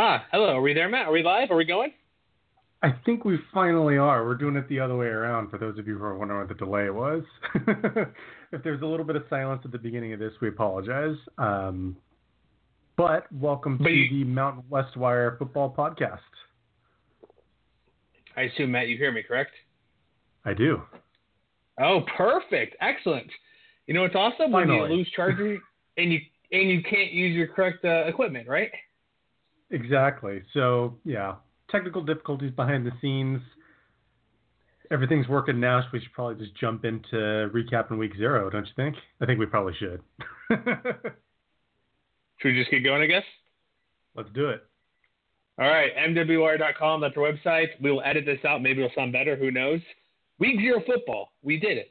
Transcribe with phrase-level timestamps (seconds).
[0.00, 0.56] Ah, hello.
[0.56, 1.08] Are we there, Matt?
[1.08, 1.50] Are we live?
[1.50, 1.90] Are we going?
[2.84, 4.24] I think we finally are.
[4.24, 6.48] We're doing it the other way around for those of you who are wondering what
[6.48, 7.24] the delay was.
[8.52, 11.16] if there's a little bit of silence at the beginning of this, we apologize.
[11.36, 11.96] Um,
[12.96, 16.18] but welcome But to you- the Mountain West Wire Football Podcast.
[18.36, 19.50] I assume, Matt, you hear me, correct?
[20.44, 20.80] I do.
[21.80, 22.76] Oh, perfect.
[22.80, 23.26] Excellent.
[23.88, 24.52] You know what's awesome?
[24.52, 25.58] When you lose charger
[25.96, 26.20] and you
[26.52, 28.70] and you can't use your correct uh, equipment, right?
[29.70, 30.42] Exactly.
[30.54, 31.34] So, yeah,
[31.70, 33.40] technical difficulties behind the scenes.
[34.90, 37.16] Everything's working now, so we should probably just jump into
[37.52, 38.96] recapping week zero, don't you think?
[39.20, 40.00] I think we probably should.
[42.40, 43.24] Should we just get going, I guess?
[44.14, 44.64] Let's do it.
[45.58, 47.66] All right, MWR.com, that's our website.
[47.80, 48.62] We'll edit this out.
[48.62, 49.34] Maybe it'll sound better.
[49.34, 49.80] Who knows?
[50.38, 51.32] Week zero football.
[51.42, 51.90] We did it.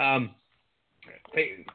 [0.00, 0.36] Um,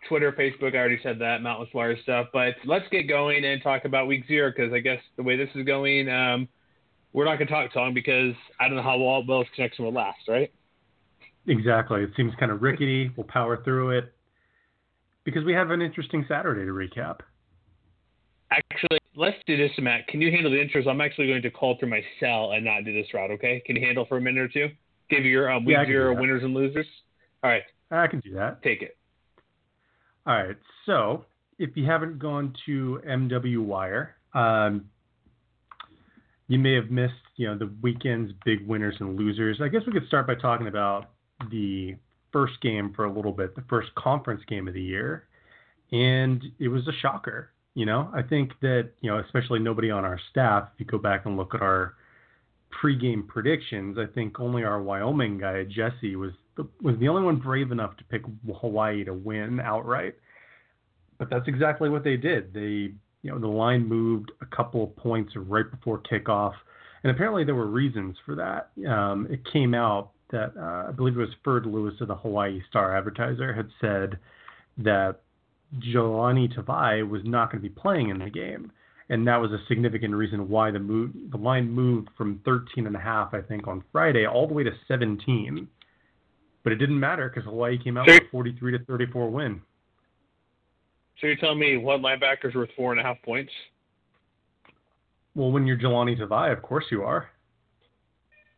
[0.08, 2.28] Twitter, Facebook, I already said that, Mountain Wire stuff.
[2.34, 5.50] But let's get going and talk about week zero because I guess the way this
[5.56, 6.48] is going, um,
[7.14, 9.86] we're not going to talk too long because I don't know how well, this connection
[9.86, 10.52] will last, right?
[11.48, 12.02] Exactly.
[12.02, 13.12] It seems kind of rickety.
[13.16, 14.14] We'll power through it
[15.24, 17.20] because we have an interesting Saturday to recap.
[18.52, 20.08] Actually, let's do this, Matt.
[20.08, 20.88] Can you handle the intros?
[20.88, 23.62] I'm actually going to call through my cell and not do this route, okay?
[23.66, 24.70] Can you handle for a minute or two?
[25.10, 26.88] Give your um, week Yeah, I can do zero winners and losers.
[27.44, 28.64] All right, I can do that.
[28.64, 28.98] take it.
[30.26, 30.58] All right.
[30.86, 31.26] So
[31.60, 34.86] if you haven't gone to MW Wire, um,
[36.48, 39.60] you may have missed, you know, the weekend's big winners and losers.
[39.62, 41.12] I guess we could start by talking about
[41.52, 41.96] the
[42.32, 45.28] first game for a little bit, the first conference game of the year,
[45.92, 47.52] and it was a shocker.
[47.76, 50.70] You know, I think that you know, especially nobody on our staff.
[50.74, 51.96] If you go back and look at our
[52.82, 57.38] pregame predictions, I think only our Wyoming guy Jesse was the, was the only one
[57.38, 58.22] brave enough to pick
[58.62, 60.16] Hawaii to win outright.
[61.18, 62.54] But that's exactly what they did.
[62.54, 62.60] They,
[63.22, 66.54] you know, the line moved a couple of points right before kickoff,
[67.04, 68.70] and apparently there were reasons for that.
[68.90, 72.62] Um, it came out that uh, I believe it was Ferd Lewis of the Hawaii
[72.70, 74.20] Star Advertiser had said
[74.80, 75.22] that
[75.80, 78.72] Jahlani Tavai was not going to be playing in the game,
[79.10, 82.96] and that was a significant reason why the move, the line moved from 13 and
[82.96, 85.68] a half, I think, on Friday all the way to 17.
[86.64, 89.62] But it didn't matter because Hawaii came out So- with a 43 to 34 win.
[91.20, 93.52] So you're telling me one linebacker's worth four and a half points?
[95.36, 97.30] Well, when you're Jahlani Tavai, of course you are.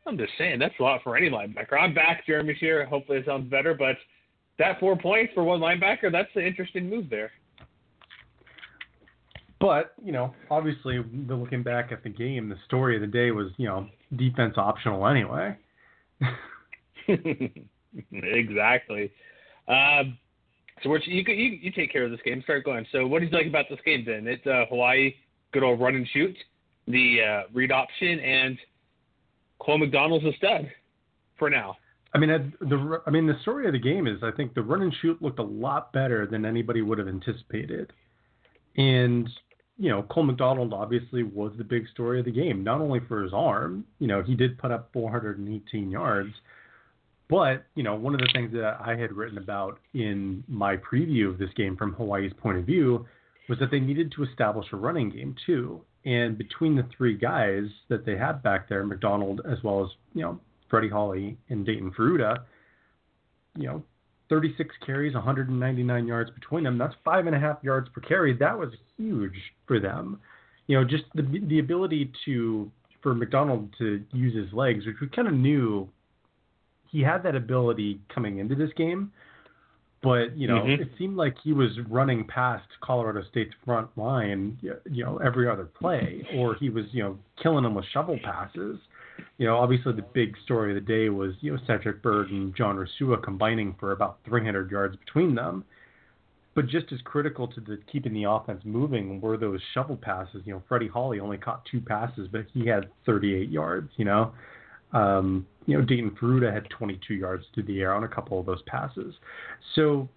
[0.07, 1.79] I'm just saying that's a lot for any linebacker.
[1.79, 2.85] I'm back, Jeremy's here.
[2.85, 3.97] Hopefully it sounds better, but
[4.59, 7.31] that four points for one linebacker, that's an interesting move there.
[9.59, 13.47] But, you know, obviously, looking back at the game, the story of the day was,
[13.57, 15.57] you know, defense optional anyway.
[18.11, 19.11] exactly.
[19.67, 20.17] Um,
[20.83, 22.41] so what you, you you take care of this game.
[22.43, 22.85] Start going.
[22.91, 24.27] So what do you like about this game then?
[24.27, 25.15] It's uh, Hawaii,
[25.53, 26.35] good old run and shoot,
[26.87, 28.57] the uh, read option, and
[29.59, 30.69] Cole McDonald's a stud
[31.39, 31.77] for now.
[32.13, 34.81] I mean, the I mean, the story of the game is I think the run
[34.81, 37.91] and shoot looked a lot better than anybody would have anticipated,
[38.77, 39.29] and
[39.77, 43.23] you know, Cole McDonald obviously was the big story of the game, not only for
[43.23, 43.85] his arm.
[43.99, 46.33] You know, he did put up 418 yards,
[47.29, 51.29] but you know, one of the things that I had written about in my preview
[51.29, 53.05] of this game from Hawaii's point of view
[53.49, 55.81] was that they needed to establish a running game too.
[56.05, 60.21] And between the three guys that they had back there, McDonald as well as you
[60.21, 60.39] know
[60.69, 62.37] Freddie Holly and Dayton Furuta,
[63.57, 63.83] you know,
[64.35, 66.77] 36 carries, 199 yards between them.
[66.77, 68.33] That's five and a half yards per carry.
[68.33, 70.19] That was huge for them.
[70.67, 72.69] You know, just the the ability to
[73.01, 75.87] for McDonald to use his legs, which we kind of knew
[76.89, 79.11] he had that ability coming into this game.
[80.01, 80.81] But you know, Mhm.
[80.81, 85.65] it seemed like he was running past Colorado State's front line, you know, every other
[85.65, 88.79] play, or he was, you know, killing them with shovel passes.
[89.37, 92.55] You know, obviously the big story of the day was, you know, Cedric Byrd and
[92.55, 95.63] John Ursua combining for about 300 yards between them.
[96.55, 100.41] but just as critical to the keeping the offense moving were those shovel passes.
[100.45, 103.91] You know, Freddie Holly only caught two passes, but he had 38 yards.
[103.97, 104.31] You know,
[104.93, 108.45] um, you know Dayton Furuta had 22 yards through the air on a couple of
[108.45, 109.13] those passes.
[109.75, 110.07] So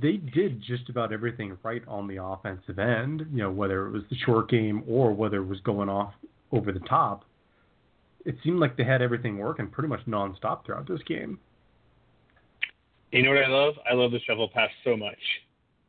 [0.00, 3.24] they did just about everything right on the offensive end.
[3.30, 6.12] You know, whether it was the short game or whether it was going off
[6.50, 7.24] over the top.
[8.26, 11.38] It seemed like they had everything working pretty much nonstop throughout this game.
[13.12, 13.74] You know what I love?
[13.88, 15.18] I love the shovel pass so much.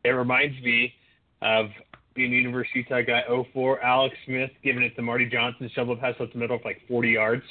[0.06, 0.94] It reminds me
[1.42, 1.66] of
[2.14, 3.24] being a University guy
[3.54, 6.82] 04, Alex Smith giving it to Marty Johnson, shovel pass up the middle for like
[6.88, 7.44] 40 yards.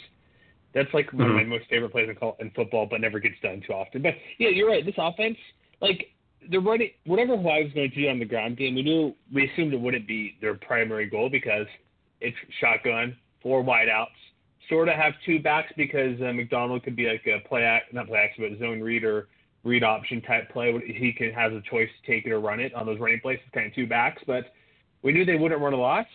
[0.73, 1.31] That's like one mm-hmm.
[1.31, 4.03] of my most favorite plays in, in football, but never gets done too often.
[4.03, 4.87] But yeah, you're right.
[4.87, 5.37] This offense,
[5.81, 6.13] like
[6.49, 8.77] they're running whatever Hawaii was going to do on the ground game.
[8.77, 11.67] We knew we assumed it wouldn't be their primary goal because
[12.21, 14.07] it's shotgun, four wideouts,
[14.69, 18.09] sort of have two backs because uh, McDonald could be like a play act, not
[18.09, 19.29] play action, but zone reader
[19.65, 20.73] read option type play.
[20.87, 23.39] He can has a choice to take it or run it on those running plays.
[23.45, 24.53] It's kind of two backs, but
[25.03, 26.07] we knew they wouldn't run a lot.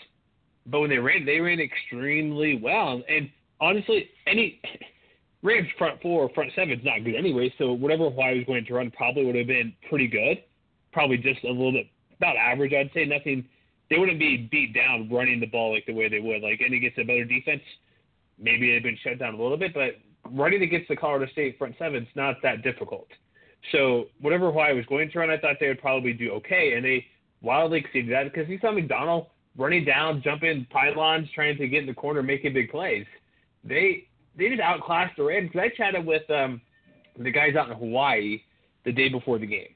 [0.65, 3.01] But when they ran, they ran extremely well.
[3.09, 4.61] And honestly, any
[5.43, 7.53] Rams front four or front seven is not good anyway.
[7.57, 10.43] So whatever Hawaii was going to run probably would have been pretty good.
[10.93, 11.87] Probably just a little bit
[12.17, 13.05] about average, I'd say.
[13.05, 13.45] Nothing.
[13.89, 16.41] They wouldn't be beat down running the ball like the way they would.
[16.41, 17.61] Like and against a better defense,
[18.41, 19.95] maybe they've been shut down a little bit, but
[20.31, 23.07] running against the Colorado State front seven is not that difficult.
[23.71, 26.83] So whatever Hawaii was going to run, I thought they would probably do okay, and
[26.83, 27.05] they
[27.41, 29.27] wildly exceeded that because you saw McDonald
[29.57, 33.05] running down, jumping pylons, trying to get in the corner, making big plays.
[33.63, 35.49] They they just outclassed the Rams.
[35.51, 36.61] Because I chatted with um,
[37.19, 38.41] the guys out in Hawaii
[38.85, 39.69] the day before the game,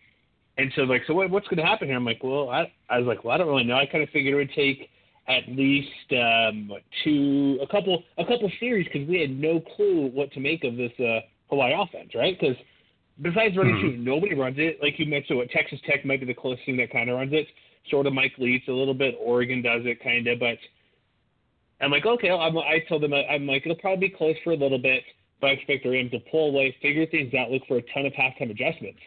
[0.57, 1.97] and so like, so what, what's going to happen here?
[1.97, 3.75] I'm like, well, I, I was like, well, I don't really know.
[3.75, 4.89] I kind of figured it would take
[5.27, 6.71] at least um,
[7.03, 10.77] two, a couple, a couple series because we had no clue what to make of
[10.77, 12.37] this uh, Hawaii offense, right?
[12.39, 12.55] Because
[13.21, 13.97] besides running mm-hmm.
[13.97, 14.79] shoot, nobody runs it.
[14.81, 17.33] Like you mentioned, what Texas Tech might be the closest thing that kind of runs
[17.33, 17.47] it.
[17.89, 19.15] Sort of Mike Leach a little bit.
[19.19, 20.57] Oregon does it kind of, but
[21.81, 22.29] I'm like, okay.
[22.29, 25.03] I'm, I told them I'm like it'll probably be close for a little bit,
[25.41, 28.05] but I expect the Rams to pull away, figure things out, look for a ton
[28.05, 28.99] of halftime adjustments.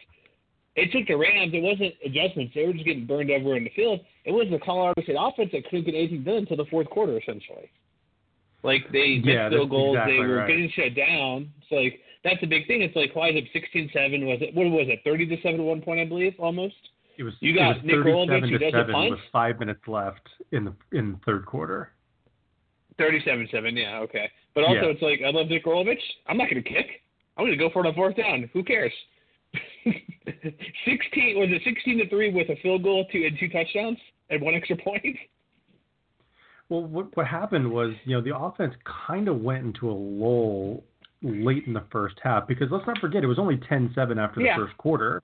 [0.75, 1.51] It took the Rams.
[1.53, 2.53] It wasn't adjustments.
[2.55, 3.99] They were just getting burned everywhere in the field.
[4.25, 7.17] It was the Colorado State offense that couldn't get anything done until the fourth quarter,
[7.17, 7.69] essentially.
[8.63, 10.47] Like they yeah, missed field goals, exactly they were right.
[10.47, 11.51] getting shut down.
[11.61, 12.81] It's like that's a big thing.
[12.81, 14.27] It's like why is it 16-7?
[14.27, 15.99] Was it what was it 30 to seven at one point?
[15.99, 16.75] I believe almost.
[17.17, 17.33] It was.
[17.39, 19.11] You got it was Nick Rolovich who does a punt.
[19.11, 21.91] with five minutes left in the in the third quarter.
[22.99, 24.29] 37-7, yeah, okay.
[24.53, 24.91] But also, Yeah.
[24.91, 26.01] it's like I love Nick Rolovich.
[26.27, 27.01] I'm not going to kick.
[27.37, 28.49] I'm going to go for it on fourth down.
[28.51, 28.91] Who cares?
[29.85, 33.97] 16 was it 16 to three with a field goal, two and two touchdowns
[34.29, 35.17] and one extra point.
[36.69, 38.75] Well, what what happened was, you know, the offense
[39.07, 40.83] kind of went into a lull
[41.23, 44.45] late in the first half because let's not forget it was only 10-7 after the
[44.45, 44.55] Yeah.
[44.57, 45.21] first quarter,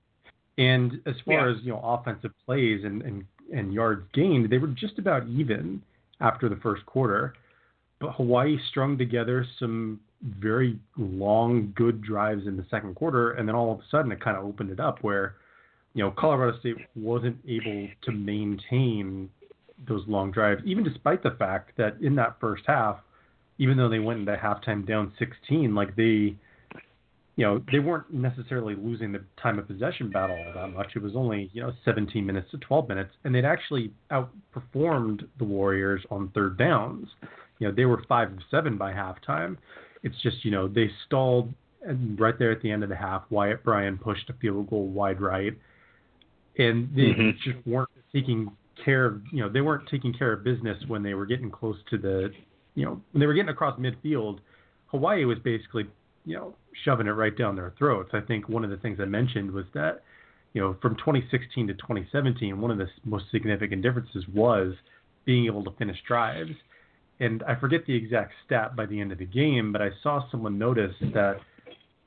[0.58, 1.54] and as far Yeah.
[1.54, 5.80] as you know, offensive plays and, and and yards gained, they were just about even
[6.20, 7.34] after the first quarter.
[8.00, 10.00] But Hawaii strung together some
[10.40, 14.20] very long, good drives in the second quarter, and then all of a sudden it
[14.20, 15.36] kind of opened it up where,
[15.94, 19.30] you know, Colorado State wasn't able to maintain
[19.88, 22.98] those long drives, even despite the fact that in that first half,
[23.58, 26.34] even though they went into halftime down 16, like they,
[27.36, 30.92] you know, they weren't necessarily losing the time of possession battle that much.
[30.96, 35.44] It was only, you know, 17 minutes to 12 minutes, and they'd actually outperformed the
[35.44, 37.08] Warriors on third downs.
[37.58, 39.56] You know, they were five of seven by halftime.
[40.06, 43.24] It's just, you know, they stalled and right there at the end of the half.
[43.28, 45.52] Wyatt Bryan pushed a field goal wide right,
[46.58, 47.36] and they Mhm.
[47.38, 51.14] just weren't taking care of, you know, they weren't taking care of business when they
[51.14, 52.32] were getting close to the,
[52.74, 54.38] you know, when they were getting across midfield.
[54.86, 55.86] Hawaii was basically,
[56.24, 58.14] you know, shoving it right down their throats.
[58.14, 60.02] I think one of the things I mentioned was that,
[60.52, 64.74] you know, from 2016 to 2017, one of the most significant differences was
[65.24, 66.54] being able to finish drives.
[67.20, 70.28] And I forget the exact stat by the end of the game, but I saw
[70.30, 71.36] someone notice that,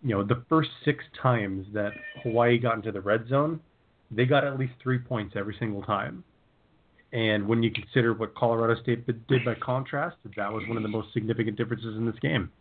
[0.04, 3.60] you know, the first six times that Hawaii got into the red zone,
[4.12, 6.24] they got at least three points every single time.
[7.12, 10.90] And when you consider what Colorado State did by contrast, that was one of the
[10.90, 12.52] most significant differences in this game.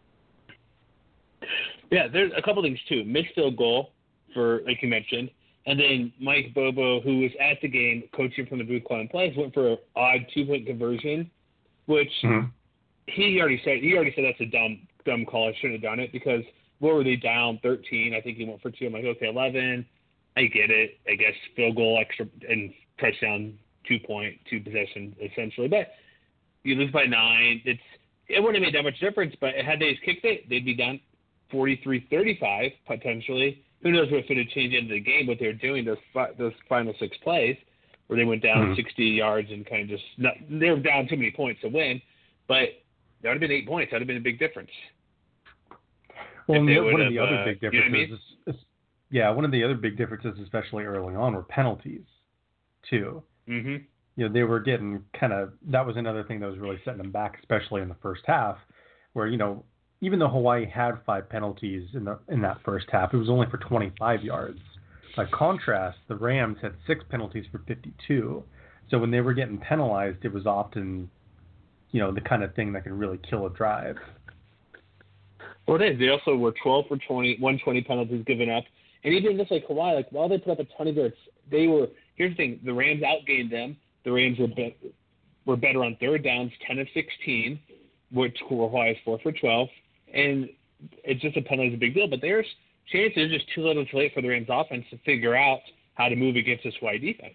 [1.90, 3.04] Yeah, there's a couple things too.
[3.04, 3.92] Missed field goal
[4.34, 5.30] for like you mentioned,
[5.66, 9.36] and then Mike Bobo, who was at the game coaching from the booth calling plays,
[9.36, 11.30] went for an odd two point conversion,
[11.88, 12.48] which mm-hmm.
[13.06, 15.48] he already said he already said that's a dumb dumb call.
[15.48, 16.42] I shouldn't have done it because
[16.78, 18.14] what were they down 13?
[18.14, 18.86] I think he went for two.
[18.86, 19.84] I'm like, okay, 11.
[20.36, 20.98] I get it.
[21.10, 25.66] I guess field goal, extra and touchdown, two point, two possession essentially.
[25.66, 25.88] But
[26.62, 27.62] you lose by nine.
[27.64, 27.80] It's
[28.28, 29.34] it wouldn't have made that much difference.
[29.40, 31.00] But had they just kicked it, they'd be down
[31.52, 35.26] 43-35 potentially, who knows what would have changed into the game?
[35.26, 37.56] What they were doing those fi- those final six plays,
[38.08, 38.76] where they went down Mhm.
[38.76, 42.00] 60 yards and kind of just not, they were down too many points to win,
[42.48, 42.70] but
[43.22, 43.90] that would have been eight points.
[43.90, 44.70] That would have been a big difference.
[46.46, 48.18] Well, if and they the- one of the other uh, big you know I differences
[48.46, 48.60] is, is,
[49.10, 52.04] yeah, one of the other big differences, especially early on, were penalties,
[52.88, 53.22] too.
[53.46, 53.76] hmm
[54.16, 56.98] You know, they were getting kind of that was another thing that was really setting
[57.02, 58.56] them back, especially in the first half,
[59.12, 59.64] where you know
[60.00, 63.46] even though Hawaii had five penalties in the in that first half, it was only
[63.50, 64.60] for 25 yards.
[65.16, 68.42] By contrast, the Rams had six penalties for 52.
[68.90, 71.10] So when they were getting penalized, it was often,
[71.90, 73.96] you know, the kind of thing that can really kill a drive.
[75.66, 75.98] Well, it is.
[75.98, 78.64] They also were 12 for 20, 120 penalties given up.
[79.04, 81.14] And even just like Hawaii, like while they put up a ton of yards,
[81.50, 81.88] they were.
[82.16, 83.76] Here's the thing: the Rams outgained them.
[84.04, 84.76] The Rams were be,
[85.44, 87.60] were better on third downs, 10 of 16,
[88.12, 89.68] which Hawaii's four for 12.
[90.12, 90.48] And
[91.04, 92.08] it's just a penalty is a big deal.
[92.08, 92.46] But there's
[92.92, 95.60] chances just too little, too late for the Rams offense to figure out
[95.94, 97.34] how to move against this Hawaii defense.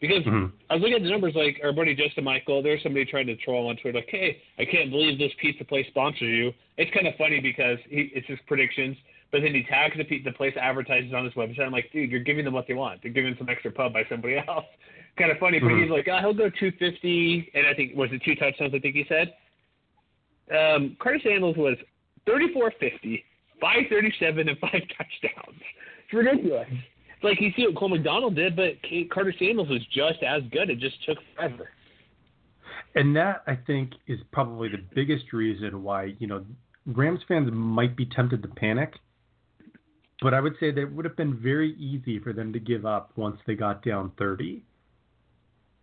[0.00, 0.52] Because Mhm.
[0.68, 2.60] I was looking at the numbers, like our buddy Justin Michael.
[2.62, 5.86] There's somebody trying to troll on Twitter, like, "Hey, I can't believe this pizza place
[5.86, 8.96] sponsors you." It's kind of funny because he, it's his predictions,
[9.30, 11.60] but then he tags the, the place advertises on his website.
[11.60, 13.00] I'm like, dude, you're giving them what they want.
[13.02, 14.66] They're giving some extra pub by somebody else.
[15.16, 15.82] kind of funny, but Mhm.
[15.82, 18.74] he's like, oh, he'll go 250, and I think was it two touchdowns?
[18.74, 19.32] I think he said.
[20.50, 21.78] Um, Carta-Samuels was
[22.26, 23.24] 34-50,
[23.64, 25.60] 537, and five touchdowns.
[26.04, 26.68] It's ridiculous.
[26.70, 28.74] It's like you see what Cole McDonald did, but
[29.10, 30.68] Carta-Samuels was just as good.
[30.68, 31.70] It just took forever.
[32.94, 36.44] And that I think is probably the biggest reason why, you know,
[36.86, 38.92] Rams fans might be tempted to panic.
[40.20, 42.84] But I would say that it would have been very easy for them to give
[42.84, 44.62] up once they got down 30.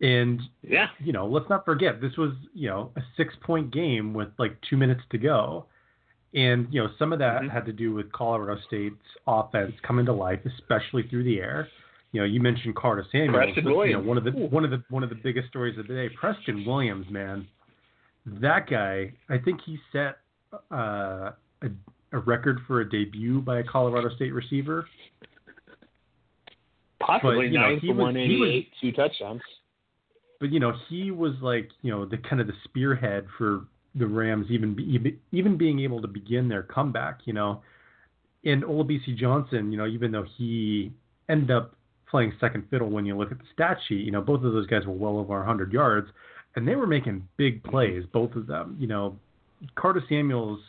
[0.02, 0.88] And, Yeah.
[1.00, 4.56] you know, let's not forget, this was, you know, a six point game with like
[4.62, 5.66] two minutes to go.
[6.34, 7.50] And, you know, some of that Mhm.
[7.50, 8.96] had to do with Colorado State's
[9.28, 11.68] offense coming to life, especially through the air.
[12.14, 13.36] You know, you mentioned Carta-Samuels.
[13.36, 14.48] Preston but, you know, one of the Ooh.
[14.48, 16.10] one of the one of the biggest stories of the day.
[16.10, 17.48] Preston Williams, man,
[18.26, 19.14] that guy.
[19.30, 20.20] I think he set
[20.72, 21.70] uh, a,
[22.12, 24.88] a record for a debut by a Colorado State receiver.
[27.00, 29.42] Possibly But, you know, nine for 188, two touchdowns.
[30.40, 33.62] But you know, he was like you know the kind of the spearhead for
[33.96, 37.20] the Rams even be, even being able to begin their comeback.
[37.26, 37.62] You know,
[38.44, 40.92] and Olabisi Johnson, you know, even though he
[41.30, 41.76] ended up
[42.10, 44.68] playing second fiddle when you look at the stat sheet, you know, both of those
[44.68, 46.08] guys were well over 100 yards,
[46.56, 48.76] and they were making big plays, both of them.
[48.80, 49.18] You know,
[49.76, 50.60] Carta-Samuels,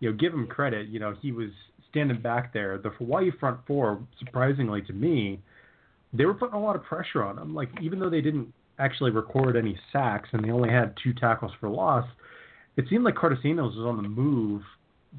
[0.00, 0.88] you know, give him credit.
[0.88, 1.50] You know, he was
[1.90, 2.78] standing back there.
[2.78, 5.40] The Hawaii front four, surprisingly to me,
[6.12, 7.54] they were putting a lot of pressure on him.
[7.54, 11.52] Like even though they didn't actually record any sacks and they only had two tackles
[11.60, 12.06] for loss,
[12.76, 14.62] it seemed like Samuels was on the move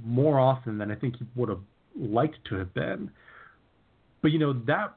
[0.03, 1.61] more often than I think he would have
[1.97, 3.09] liked to have been.
[4.21, 4.95] But you know that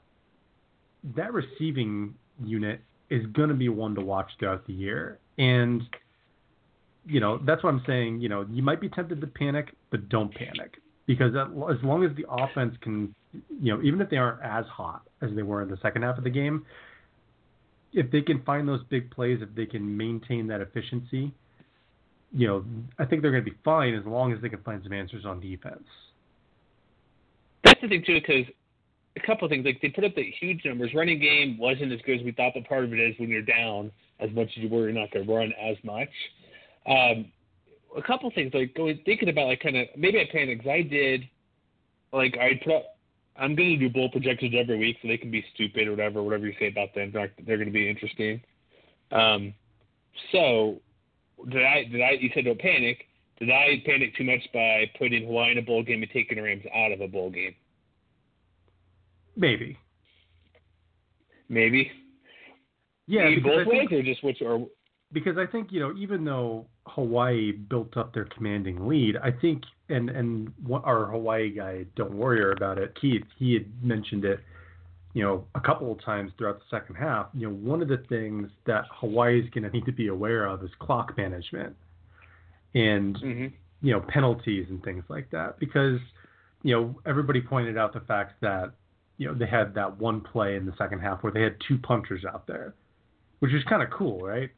[1.16, 5.82] that receiving unit is going to be one to watch throughout the year, and
[7.06, 8.20] you know that's what I'm saying.
[8.20, 12.04] You know you might be tempted to panic, but don't panic because that, as long
[12.04, 13.14] as the offense can,
[13.60, 16.18] you know, even if they aren't as hot as they were in the second half
[16.18, 16.64] of the game,
[17.94, 21.32] if they can find those big plays, if they can maintain that efficiency,
[22.32, 22.64] you know,
[22.98, 25.24] I think they're going to be fine as long as they can find some answers
[25.24, 25.84] on defense.
[27.64, 28.46] That's the thing too, because
[29.16, 30.92] a couple of things like they put up the huge numbers.
[30.94, 33.42] Running game wasn't as good as we thought, but part of it is when you're
[33.42, 36.08] down as much as you were, you're not going to run as much.
[36.86, 37.32] Um,
[37.96, 40.82] a couple things like going thinking about like kind of maybe I panicked 'cause I
[40.82, 41.28] did
[42.12, 42.98] like I put up.
[43.36, 46.22] I'm going to do bowl projections every week so they can be stupid or whatever,
[46.24, 47.12] whatever you say about them.
[47.12, 48.40] They're, they're going to be interesting.
[49.12, 49.54] Um,
[50.32, 50.80] so
[51.50, 51.84] did I?
[51.84, 52.10] Did I?
[52.12, 53.04] You said don't panic.
[53.38, 56.42] Did I panic too much by putting Hawaii in a bowl game and taking the
[56.42, 57.54] Rams out of a bowl game?
[59.36, 59.78] Maybe.
[61.48, 61.90] Maybe.
[63.06, 64.66] Yeah, Maybe because both I think, ways or just which or
[65.12, 69.62] because I think you know even though Hawaii built up their commanding lead, I think
[69.88, 74.40] and and what our Hawaii guy, don't worry about it, Keith, he had mentioned it,
[75.18, 77.26] you know, a couple of times throughout the second half.
[77.34, 80.46] You know, one of the things that Hawaii is going to need to be aware
[80.46, 81.74] of is clock management,
[82.76, 83.52] and Mhm.
[83.82, 85.98] you know penalties and things like that because
[86.62, 88.74] you know everybody pointed out the fact that
[89.16, 91.78] you know they had that one play in the second half where they had two
[91.78, 92.74] punters out there,
[93.40, 94.50] which is kind of cool, right?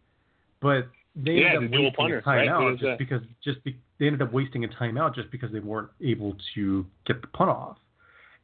[0.60, 2.98] But they Yeah, ended the up dual wasting punter, a timeout is just that?
[2.98, 6.84] because just be, they ended up wasting a timeout just because they weren't able to
[7.06, 7.78] get the punt off,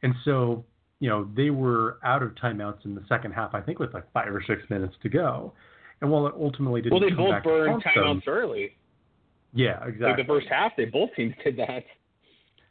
[0.01, 0.65] and so
[0.99, 3.53] you know they were out of timeouts in the second half.
[3.53, 5.53] I think with like five or six minutes to go,
[6.01, 8.75] and while it ultimately didn't well, they both burned haunt them- timeouts early.
[9.53, 10.05] yeah, exactly.
[10.07, 11.83] Like the first half, they both teams did that.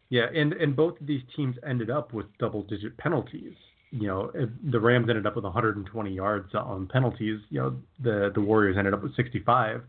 [0.09, 3.55] Yeah, and and both of these teams ended up with double-digit penalties.
[3.91, 4.33] You know,
[4.71, 7.41] the Rams ended up with 120 yards on penalties.
[7.51, 9.83] You know, the the Warriors ended up with 65.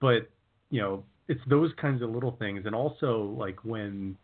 [0.00, 0.30] But
[0.70, 4.16] you know, it's those kinds of little things, and also like when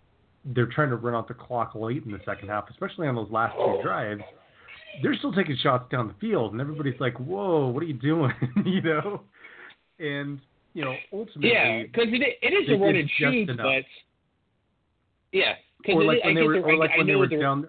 [0.55, 3.31] they're trying to run out the clock late in the second half, especially on those
[3.31, 4.23] last two drives.
[5.03, 8.33] They're still taking shots down the field, and everybody's like, "Whoa, what are you doing?"
[8.65, 9.23] you know,
[9.99, 10.41] and
[10.75, 13.85] you know, ultimately, yeah, because it, it is a run and shoot, but
[15.33, 15.55] yeah,
[15.89, 17.69] or like it, when they were, or like I, when they were down.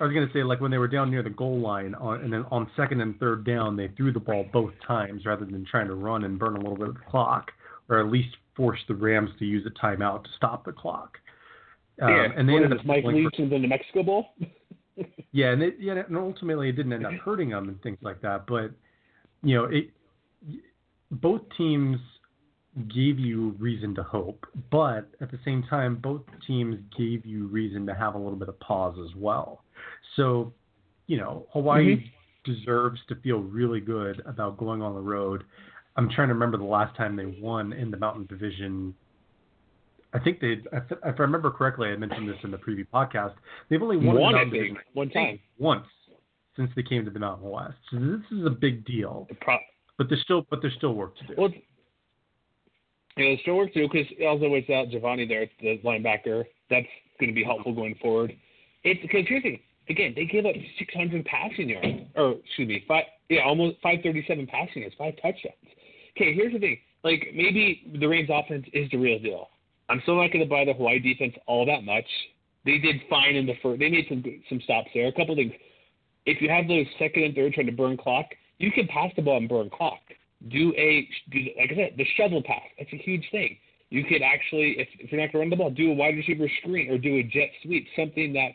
[0.00, 2.32] I was gonna say like when they were down near the goal line, on, and
[2.32, 5.88] then on second and third down, they threw the ball both times rather than trying
[5.88, 7.50] to run and burn a little bit of the clock,
[7.90, 11.16] or at least force the Rams to use a timeout to stop the clock.
[12.02, 14.26] Um, yeah, and they ended up Mike Leach for, in the New Mexico Bowl.
[15.32, 18.20] yeah, and it, yeah, and ultimately it didn't end up hurting them and things like
[18.20, 18.46] that.
[18.46, 18.72] But
[19.42, 19.88] you know, it
[21.10, 21.98] both teams
[22.94, 27.86] gave you reason to hope, but at the same time, both teams gave you reason
[27.86, 29.64] to have a little bit of pause as well.
[30.16, 30.52] So,
[31.06, 32.52] you know, Hawaii mm-hmm.
[32.52, 35.44] deserves to feel really good about going on the road.
[35.96, 38.94] I'm trying to remember the last time they won in the Mountain Division.
[40.12, 43.34] I think they, if I remember correctly, I mentioned this in the previous podcast.
[43.68, 45.86] They've only won one, Mountain Division one time, once
[46.56, 47.74] since they came to the Mountain West.
[47.90, 49.28] So this is a big deal.
[49.40, 49.58] Pro-
[49.98, 51.34] but there's still, but there's still work to do.
[51.36, 56.44] Well, you know, there's still work to do because also without Giovanni there, the linebacker,
[56.70, 56.86] that's
[57.18, 58.34] going to be helpful going forward.
[58.84, 59.60] It's because here's the thing.
[59.88, 64.82] Again, they gave up 600 passing yards, or excuse me, five, yeah, almost 537 passing
[64.82, 65.56] yards, five touchdowns.
[66.20, 66.76] Okay, here's the thing.
[67.02, 69.48] Like maybe the Rams offense is the real deal.
[69.88, 72.04] I'm still not going to buy the Hawaii defense all that much.
[72.66, 73.80] They did fine in the first.
[73.80, 75.06] They made some some stops there.
[75.06, 75.52] A couple things.
[76.26, 78.26] If you have those second and third trying to burn clock,
[78.58, 80.00] you can pass the ball and burn clock.
[80.48, 82.68] Do a do, like I said, the shovel pass.
[82.78, 83.56] That's a huge thing.
[83.88, 86.16] You could actually, if, if you're not going to run the ball, do a wide
[86.16, 88.52] receiver screen or do a jet sweep, something that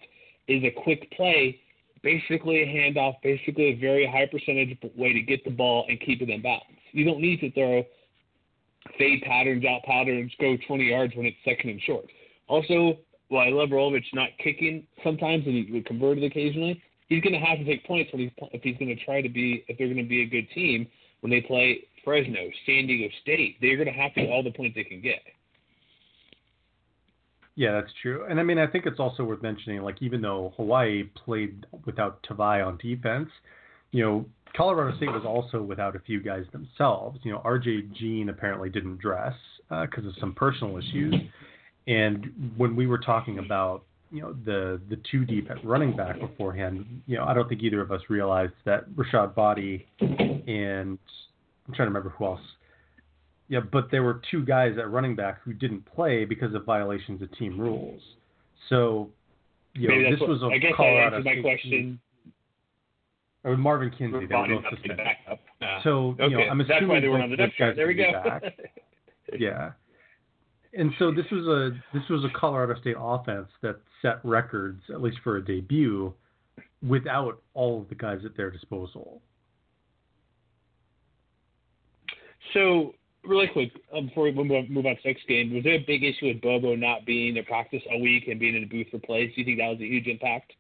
[0.48, 1.60] is a quick play,
[2.04, 6.22] basically a handoff, basically a very high percentage way to get the ball and keep
[6.22, 6.64] it in bounds.
[6.96, 7.84] You don't need to throw
[8.98, 12.06] fade patterns, out patterns, go 20 yards when it's second and short.
[12.48, 17.22] Also, while I love Rolovich not kicking sometimes and he would convert it occasionally, he's
[17.22, 19.66] going to have to take points when he's if he's going to try to be
[19.68, 20.88] if they're going to be a good team
[21.20, 23.58] when they play Fresno, San Diego State.
[23.60, 25.22] They're going to have to get all the points they can get.
[27.56, 28.26] Yeah, that's true.
[28.30, 32.22] And I mean, I think it's also worth mentioning, like, even though Hawaii played without
[32.24, 33.30] Tavai on defense,
[33.96, 34.26] you know,
[34.58, 37.20] Colorado State was also without a few guys themselves.
[37.24, 39.34] You know, RJ Jean apparently didn't dress
[39.70, 41.16] because uh, of some personal issues.
[41.88, 46.20] And when we were talking about you know the the two deep at running back
[46.20, 47.02] beforehand.
[47.08, 51.00] You know, I don't think either of us realized that Rashad Body and
[51.68, 52.42] I'm trying to remember who else.
[53.48, 57.22] Yeah, but there were two guys at running back who didn't play because of violations
[57.22, 58.02] of team rules.
[58.70, 59.10] So,
[59.74, 61.18] you know, this what, was a I guess Colorado.
[61.18, 62.00] I my question.
[63.46, 65.08] Or Marvin Kinsey, they were both suspended.
[65.84, 66.24] So, okay.
[66.26, 67.76] you know, I'm assuming That's why they were on the depth chart.
[67.76, 68.12] There we go.
[69.40, 69.72] yeah
[70.76, 75.02] and so this was a this was a Colorado State offense that set records at
[75.02, 76.14] least for a debut
[76.88, 79.22] without all of the guys at their disposal.
[82.54, 85.76] So really quick um, before we move on, move on to next game, was there
[85.76, 88.68] a big issue with Bobo not being in practice a week and being in the
[88.68, 89.32] booth for plays?
[89.34, 90.54] Do you think that was a huge impact?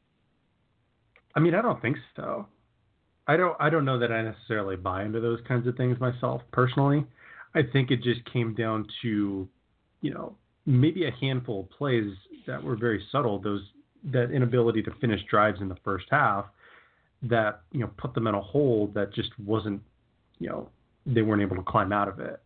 [1.36, 2.48] I mean, I don't think so.
[3.27, 6.41] I don't I don't know that I necessarily buy into those kinds of things myself
[6.51, 7.05] personally.
[7.53, 9.47] I think it just came down to
[10.05, 10.35] you know,
[10.67, 12.13] maybe a handful of plays
[12.45, 13.63] that were very subtle, those
[14.11, 16.45] that inability to finish drives in the first half
[17.23, 19.81] that, you know, put them in a hole that just wasn't,
[20.38, 20.69] you know,
[21.07, 22.39] they weren't able to climb out of it.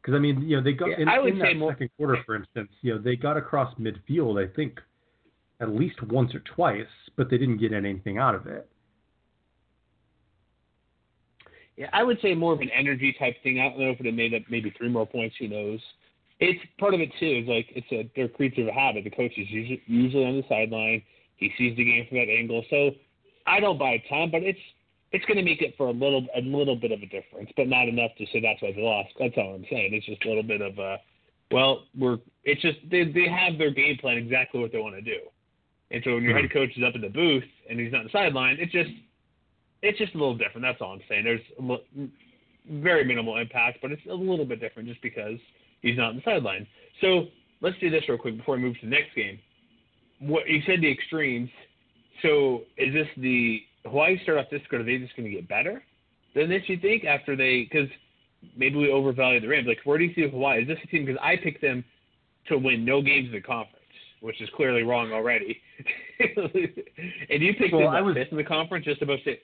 [0.00, 1.72] Because I mean, you know, they got yeah, in, I would in say that more,
[1.72, 4.80] second quarter, for instance, you know, they got across midfield, I think,
[5.60, 8.68] at least once or twice, but they didn't get anything out of it.
[11.76, 13.58] Yeah, I would say more of an energy type thing.
[13.58, 15.36] I don't know if it made up maybe three more points.
[15.38, 15.80] Who knows?
[16.42, 17.42] it's part of it too.
[17.42, 19.04] Is like it's a they're a creature of habit.
[19.04, 21.02] The coach is usually, usually on the sideline.
[21.36, 22.64] He sees the game from that angle.
[22.68, 22.90] So
[23.46, 24.58] I don't buy a ton, but it's
[25.12, 27.68] it's going to make it for a little a little bit of a difference, but
[27.68, 29.10] not enough to say that's why they lost.
[29.18, 29.94] That's all I'm saying.
[29.94, 30.98] It's just a little bit of a
[31.52, 35.02] well, we're it's just they they have their game plan exactly what they want to
[35.02, 35.20] do.
[35.92, 36.42] And so when your mm-hmm.
[36.42, 38.90] head coach is up in the booth and he's not on the sideline, it's just
[39.82, 40.62] it's just a little different.
[40.62, 41.24] That's all I'm saying.
[41.24, 42.06] There's a,
[42.70, 45.38] very minimal impact, but it's a little bit different just because
[45.82, 46.66] He's not on the sideline.
[47.00, 47.26] So
[47.60, 49.38] let's do this real quick before we move to the next game.
[50.20, 51.50] What you said the extremes.
[52.22, 54.80] So is this the Hawaii start off this good?
[54.80, 55.82] Are they just going to get better
[56.36, 56.62] than this?
[56.68, 57.88] You think after they because
[58.56, 59.66] maybe we overvalue the Rams.
[59.66, 60.62] Like where do you see Hawaii?
[60.62, 61.04] Is this a team?
[61.04, 61.84] Because I picked them
[62.48, 63.84] to win no games in the conference,
[64.20, 65.60] which is clearly wrong already.
[66.20, 69.42] and you picked Well, them I was- fifth in the conference, just above six,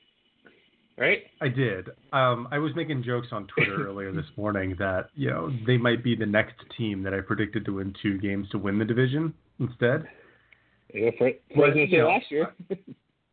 [0.99, 1.23] right?
[1.41, 1.89] I did.
[2.13, 6.03] Um, I was making jokes on Twitter earlier this morning that you know they might
[6.03, 9.35] be the next team that I predicted to win two games to win the division
[9.61, 10.07] instead.
[10.93, 12.55] Yeah, for, Well, President you know, last year.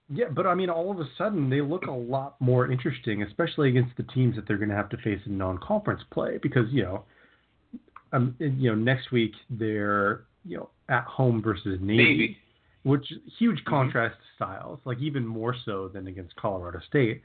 [0.08, 3.70] Yeah, but I mean, all of a sudden they look a lot more interesting, especially
[3.70, 6.84] against the teams that they're going to have to face in non-conference play, because you
[6.84, 7.06] know,
[8.14, 12.38] um, you know, next week they're you know at home versus Navy, Maybe.
[12.84, 17.24] which huge contrast styles, like even more so than against Colorado State.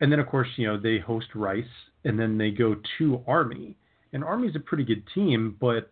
[0.00, 1.64] And then of course, you know, they host Rice,
[2.04, 3.76] and then they go to Army,
[4.12, 5.90] and Army's a pretty good team, but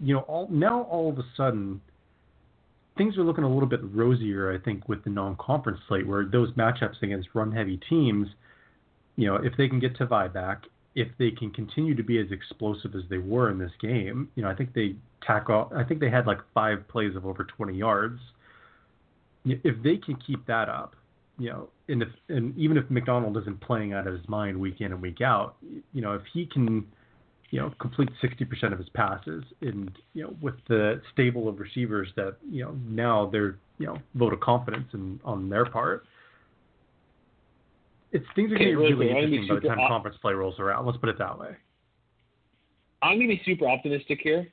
[0.00, 1.80] you know, all now all of a sudden
[2.96, 6.52] things are looking a little bit rosier, I think, with the non-conference slate, where those
[6.52, 8.26] matchups against run-heavy teams,
[9.16, 10.64] you know, if they can get to back,
[10.96, 14.42] if they can continue to be as explosive as they were in this game, you
[14.42, 15.72] know, I think they tack off.
[15.72, 18.18] I think they had like five plays of over 20 yards.
[19.44, 20.96] If they can keep that up,
[21.38, 24.80] you know, and if and even if McDonald isn't playing out of his mind week
[24.80, 25.56] in and week out,
[25.92, 26.86] you know, if he can
[27.50, 32.08] you know, complete 60% of his passes and, you know, with the stable of receivers
[32.16, 36.04] that, you know, now they're, you know, vote of confidence in, on their part.
[38.12, 39.68] It's things are going to be really really quick, I'm gonna be interesting by the
[39.68, 40.86] time op- conference play rolls around.
[40.86, 41.56] Let's put it that way.
[43.02, 44.46] I'm going to be super optimistic here,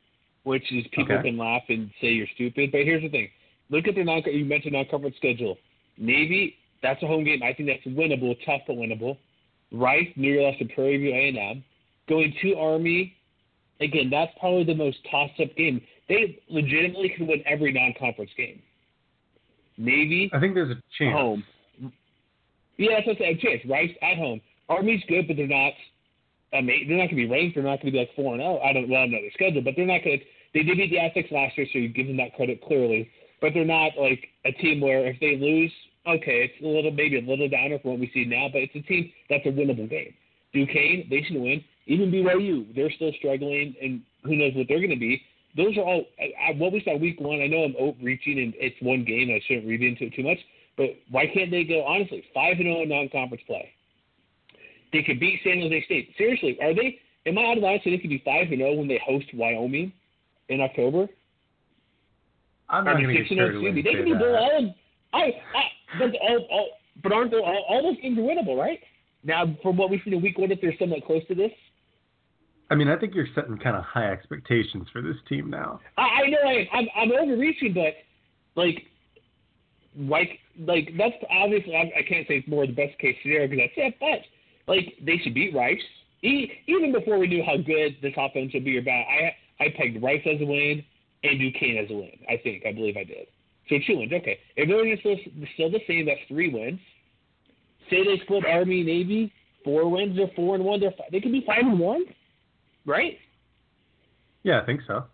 [0.43, 1.29] which is people Okay.
[1.29, 2.71] can laugh and say you're stupid.
[2.71, 3.29] But here's the thing:
[3.69, 4.21] look at their non.
[4.25, 5.57] You mentioned non-conference schedule.
[5.97, 7.41] Navy, that's a home game.
[7.43, 9.17] I think that's winnable, tough but winnable.
[9.71, 11.63] Rice, New Year's and Prairie View A&M.
[12.07, 13.15] Going to Army,
[13.81, 15.81] again, that's probably the most tossed-up game.
[16.07, 18.61] They legitimately could win every non-conference game.
[19.77, 21.13] Navy, I think there's a chance.
[21.17, 21.43] home.
[22.77, 23.39] Yeah, that's what I'm saying.
[23.41, 23.61] Chance.
[23.69, 24.39] Rice at home.
[24.69, 25.73] Army's good, but they're not.
[26.53, 27.55] Ama- they're not going to be ranked.
[27.55, 28.59] They're not going to be like four and zero.
[28.59, 28.89] I don't.
[28.89, 30.25] Well, I know their schedule, but they're not going to.
[30.53, 33.09] They did beat the Aztecs last year, so you give them that credit clearly.
[33.41, 35.71] But they're not like a team where if they lose,
[36.07, 38.75] okay, it's a little maybe a little downer from what we see now, but it's
[38.75, 40.13] a team that's a winnable game.
[40.53, 41.63] Duquesne, they should win.
[41.87, 45.21] Even BYU, they're still struggling, and who knows what they're going to be.
[45.55, 47.41] Those are all I, I, what we saw week one.
[47.41, 49.29] I know I'm overreaching, and it's one game.
[49.29, 50.39] I shouldn't read into it too much.
[50.77, 53.71] But why can't they go honestly five and zero in non-conference play?
[54.91, 56.13] They could beat San Jose State.
[56.17, 56.99] Seriously, are they?
[57.25, 57.79] Am I out of line?
[57.83, 59.93] So they could be five and zero when they host Wyoming
[60.49, 61.07] in October.
[62.69, 63.59] I'm not going oh, to six get and carried zero.
[63.61, 63.99] away Excuse me.
[63.99, 64.75] and They could be Allen.
[65.13, 65.19] I,
[65.55, 65.63] I,
[65.99, 66.69] but all, all,
[67.03, 68.79] but aren't they, all, all those games are winnable, right?
[69.23, 71.51] Now, from what we've seen in week one, if they're somewhat close to this,
[72.69, 75.79] I mean, I think you're setting kind of high expectations for this team now.
[75.97, 77.93] I, I know I, I'm, I'm overreaching, but
[78.59, 78.83] like,
[79.97, 83.69] like, like that's obviously I, I can't say it's more the best case scenario because
[83.77, 85.79] that's it, but like they should beat Rice.
[86.23, 89.67] E, even before we knew how good this offense would be or bad, I I
[89.77, 90.83] pegged Rice as a win
[91.23, 92.17] and Duquesne as a win.
[92.27, 93.27] I think I believe I did.
[93.69, 94.37] So two wins, okay.
[94.55, 95.15] If everything's still,
[95.55, 96.79] still the same, that's three wins.
[97.89, 99.31] Say they split Army Navy,
[99.63, 100.15] four wins.
[100.15, 100.79] They're four and one.
[100.79, 102.05] They're fi- they could be five and one,
[102.85, 103.17] right?
[104.43, 105.05] Yeah, I think so.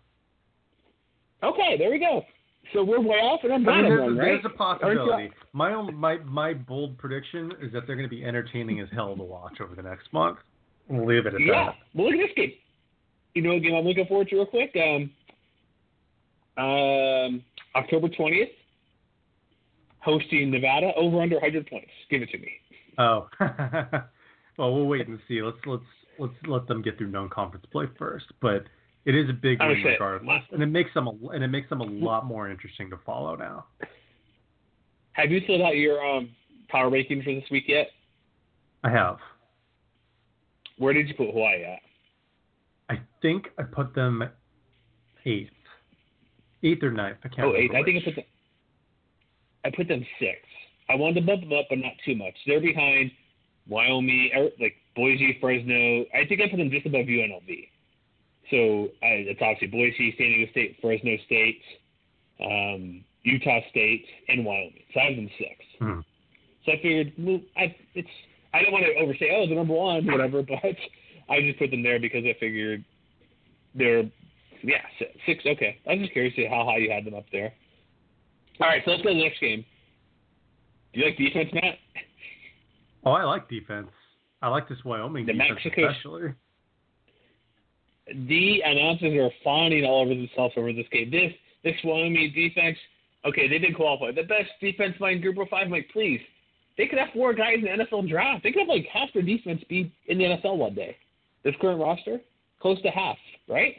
[1.42, 2.22] Okay, there we go.
[2.72, 4.24] So we're way off, and I'm I mean, there's, one, a, right?
[4.26, 5.30] there's a possibility.
[5.52, 9.16] My own, my my bold prediction is that they're going to be entertaining as hell
[9.16, 10.38] to watch over the next month.
[10.88, 11.66] We'll leave it at Yeah.
[11.66, 11.74] that.
[11.94, 12.52] Well, look at this game.
[13.34, 14.74] You know what game I'm looking forward to real quick?
[14.76, 15.10] Um,
[16.56, 17.42] um,
[17.74, 18.50] October 20th,
[20.00, 21.90] hosting Nevada over under 100 points.
[22.10, 22.52] Give it to me.
[22.98, 23.28] Oh,
[24.58, 25.42] well, we'll wait and see.
[25.42, 25.82] Let's let's
[26.18, 28.26] let's let them get through non-conference play first.
[28.42, 28.64] But
[29.04, 31.68] it is a big win say- regardless, and it makes them a, and it makes
[31.68, 33.66] them a lot more interesting to follow now.
[35.12, 36.30] Have you filled out your um,
[36.68, 37.88] power rankings for this week yet?
[38.84, 39.18] I have.
[40.78, 41.78] Where did you put Hawaii at?
[42.88, 44.22] I think I put them
[45.24, 45.50] eighth,
[46.62, 47.18] eighth or ninth.
[47.24, 47.48] I can't.
[47.48, 47.70] Oh, eight.
[47.70, 48.24] remember I think I put them.
[49.64, 50.38] I put them six.
[50.88, 52.34] I wanted to bump them up, but not too much.
[52.46, 53.10] They're behind
[53.68, 56.04] Wyoming, er, like Boise, Fresno.
[56.14, 57.68] I think I put them just above UNLV.
[58.50, 61.62] So I, it's obviously Boise, San Diego State, Fresno State,
[62.44, 64.82] um, Utah State, and Wyoming.
[64.92, 65.56] So I have them six.
[65.78, 66.00] Hmm.
[66.66, 68.08] So I figured, well, I it's
[68.54, 70.76] I don't want to oversay, oh, the number one, whatever, but
[71.30, 72.84] I just put them there because I figured
[73.74, 74.04] they're
[74.62, 74.82] yeah
[75.26, 75.44] six.
[75.46, 77.52] Okay, I'm just curious to how high you had them up there.
[78.60, 79.64] All right, so let's go to the next game.
[80.92, 81.78] Do you like defense, Matt?
[83.04, 83.88] Oh, I like defense.
[84.42, 86.34] I like this Wyoming The defense Mexico- especially.
[88.28, 91.10] The announcers are fawning all over themselves over this game.
[91.10, 92.76] This this Wyoming defense,
[93.24, 94.10] okay, they did qualify.
[94.10, 95.66] The best defense mind group of five.
[95.66, 96.20] I'm like, please,
[96.76, 98.42] they could have four guys in the NFL draft.
[98.42, 100.96] They could have like half their defense be in the NFL one day.
[101.44, 102.20] This current roster,
[102.60, 103.16] close to half,
[103.48, 103.76] right?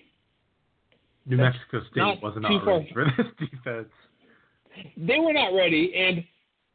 [1.25, 2.77] New Mexico State not was too not far.
[2.79, 3.87] ready for this defense.
[4.97, 6.23] they were not ready, and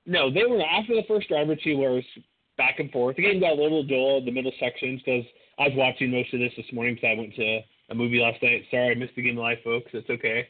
[0.06, 2.24] no, they were after the first drive or two where it was
[2.56, 3.16] back and forth.
[3.16, 5.24] The game got a little dull in the middle sections because
[5.58, 8.42] I was watching most of this this morning because I went to a movie last
[8.42, 8.64] night.
[8.70, 9.90] Sorry, I missed the game live, folks.
[9.92, 10.48] It's okay.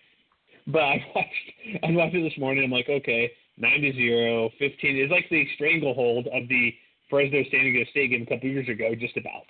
[0.67, 2.63] But I watched I watched it this morning.
[2.65, 4.97] I'm like, okay, nine to zero, 15.
[4.97, 6.73] It's like the stranglehold of the
[7.11, 9.45] Fresno State and State game a couple years ago, just about.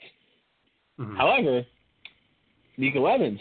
[0.98, 1.16] Mhm.
[1.16, 1.66] However,
[2.76, 3.40] Nico Evans,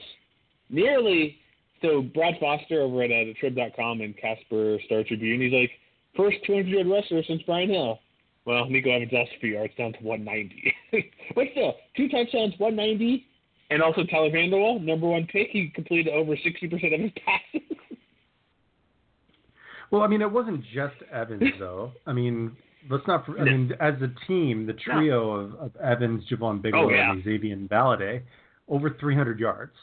[0.69, 1.37] nearly.
[1.81, 5.71] So Brad Foster over at uh, thetrib.com and Casper Star Tribune, he's like
[6.15, 7.99] first 200 yard rusher since Brian Hill.
[8.45, 10.73] Well, Nico Evans lost a few yards down to 190.
[11.35, 13.25] but still, two touchdowns, 190,
[13.69, 15.49] and also Tyler Vander Waal, number one pick.
[15.51, 17.67] He completed over 60% of his passes.
[19.91, 21.91] Well, I mean, it wasn't just Evans though.
[22.05, 22.55] I mean,
[22.89, 23.25] let's not.
[23.39, 27.11] I mean, as a team, the trio of, of Evans, Javon Bigelow, Oh, yeah.
[27.11, 28.21] and Xazavian Valladay,
[28.67, 29.73] over 300 yards.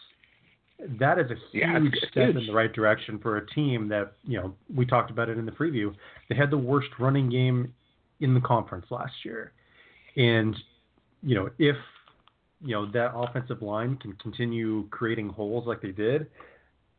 [0.98, 2.36] That is a Yeah, huge it's step huge.
[2.36, 5.46] in the right direction for a team that you know we talked about it in
[5.46, 5.94] the preview.
[6.28, 7.72] They had the worst running game
[8.20, 9.52] in the conference last year,
[10.16, 10.56] and
[11.22, 11.76] you know if
[12.60, 16.26] you know that offensive line can continue creating holes like they did,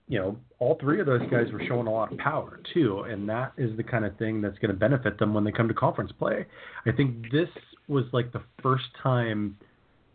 [0.08, 3.28] you know, all three of those guys were showing a lot of power too, and
[3.30, 5.74] that is the kind of thing that's going to benefit them when they come to
[5.74, 6.46] conference play.
[6.86, 7.50] I think this
[7.88, 9.58] was like the first time,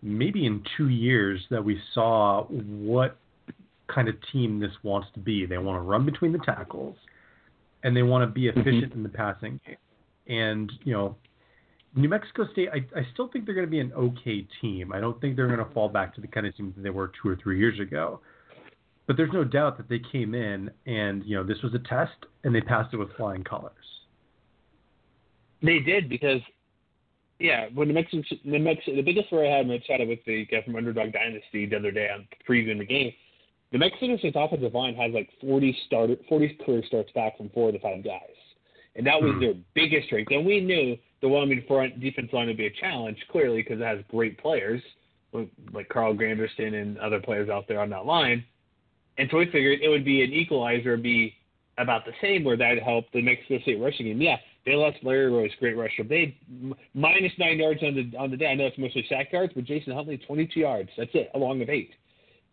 [0.03, 3.17] maybe in two years, that we saw what
[3.93, 5.47] kind of team this wants to be.
[5.47, 6.97] They want to run between the tackles,
[7.83, 8.61] and they want to be mm-hmm.
[8.61, 9.77] efficient in the passing game.
[10.29, 11.17] And you know,
[11.95, 14.93] New Mexico State, I, I still think they're going to be an okay team.
[14.93, 16.91] I don't think they're going to fall back to the kind of team that they
[16.91, 18.21] were two or three years ago.
[19.07, 22.13] But there's no doubt that they came in and, you know, this was a test
[22.45, 23.73] and they passed it with flying colors.
[25.63, 26.41] They did because,
[27.41, 30.21] yeah, when the Mexican, the Mexican, the biggest story I had when I chatted with
[30.27, 33.13] the guy from Underdog Dynasty the other day on previewing the game,
[33.73, 37.71] the Mexican State's offensive line has like 40 starter, 40 career starts back from four
[37.73, 38.35] the five guys,
[38.97, 39.41] and that was Hmm.
[39.41, 40.33] their biggest strength.
[40.33, 43.85] And we knew the Wyoming front defense line would be a challenge, clearly because it
[43.85, 44.83] has great players
[45.73, 48.45] like Carl Granderson and other players out there on that line.
[49.19, 51.37] And so we figured it would be an equalizer, be
[51.79, 54.21] about the same, where that helped the Mexico State rushing game.
[54.21, 56.03] Yeah, they lost Larry Rose, great rusher.
[56.03, 56.37] They
[56.95, 58.49] minus nine yards on the on the day.
[58.49, 60.91] I know it's mostly sack yards, but Jason Huntley, 22 yards.
[60.97, 61.93] That's it, along with eight.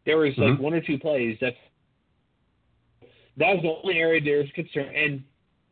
[0.08, 0.60] There was like Mhm.
[0.60, 1.38] one or two plays.
[1.42, 1.58] That's
[3.36, 4.96] that was the only area there was concern.
[4.96, 5.24] And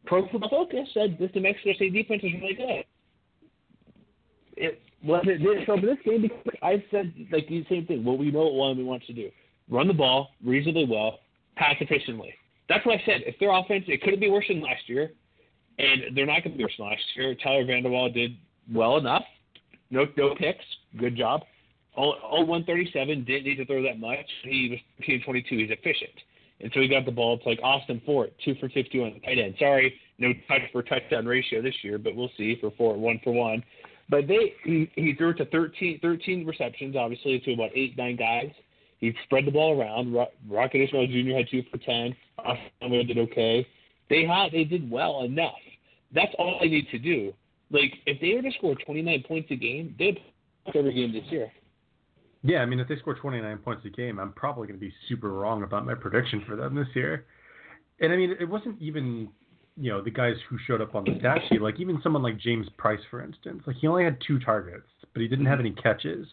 [0.06, 2.86] Pro Football Focus said this New Mexico State defense is really good.
[4.58, 7.86] It well, it didn't show up in this game because I said like the same
[7.86, 8.04] thing.
[8.04, 9.32] Well, we know what we want to do:
[9.70, 11.22] run the ball reasonably well,
[11.56, 12.34] pass efficiently.
[12.68, 13.24] That's what I said.
[13.26, 15.14] If their offense, it couldn't be worse than last year,
[15.80, 17.34] and they're not going to be worse than last year.
[17.36, 18.36] Tyler Vander Waal did
[18.72, 19.24] well enough.
[19.92, 20.66] No, no picks.
[20.98, 21.46] Good job.
[21.96, 24.26] All 137 didn't need to throw that much.
[24.44, 25.58] He was 15 22.
[25.58, 26.12] He's efficient.
[26.62, 29.20] And so he got the ball to like Austin Fort, two for 50 on the
[29.20, 29.56] tight end.
[29.60, 33.34] Sorry, no touch for touchdown ratio this year, but we'll see for four, one for
[33.34, 33.64] one.
[34.10, 38.16] But they he, he threw it to 13, 13 receptions, obviously, to about eight, nine
[38.16, 38.52] guys.
[39.00, 40.14] He spread the ball around.
[40.14, 41.38] Ro- Rocket Ismail Jr.
[41.38, 42.16] had two for 10.
[42.40, 43.68] Austin did okay.
[44.10, 45.54] They had they did well enough.
[46.14, 47.34] That's all they need to do.
[47.72, 50.20] Like if they were to score 29 points a game, they'd
[50.74, 51.52] every game this year.
[52.46, 54.94] Yeah, I mean, if they score 29 points a game, I'm probably going to be
[55.10, 57.26] super wrong about my prediction for them this year.
[58.00, 59.30] And I mean, it wasn't even,
[59.76, 61.60] you know, the guys who showed up on the stat sheet.
[61.60, 65.24] Like even someone like James Price, for instance, like he only had two targets, but
[65.24, 66.28] he didn't have any catches.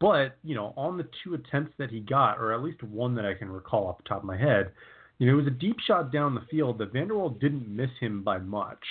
[0.00, 3.26] But you know, on the two attempts that he got, or at least one that
[3.26, 4.72] I can recall off the top of my head,
[5.18, 7.90] you know, it was a deep shot down the field that Vander Waal didn't miss
[8.00, 8.84] him by much,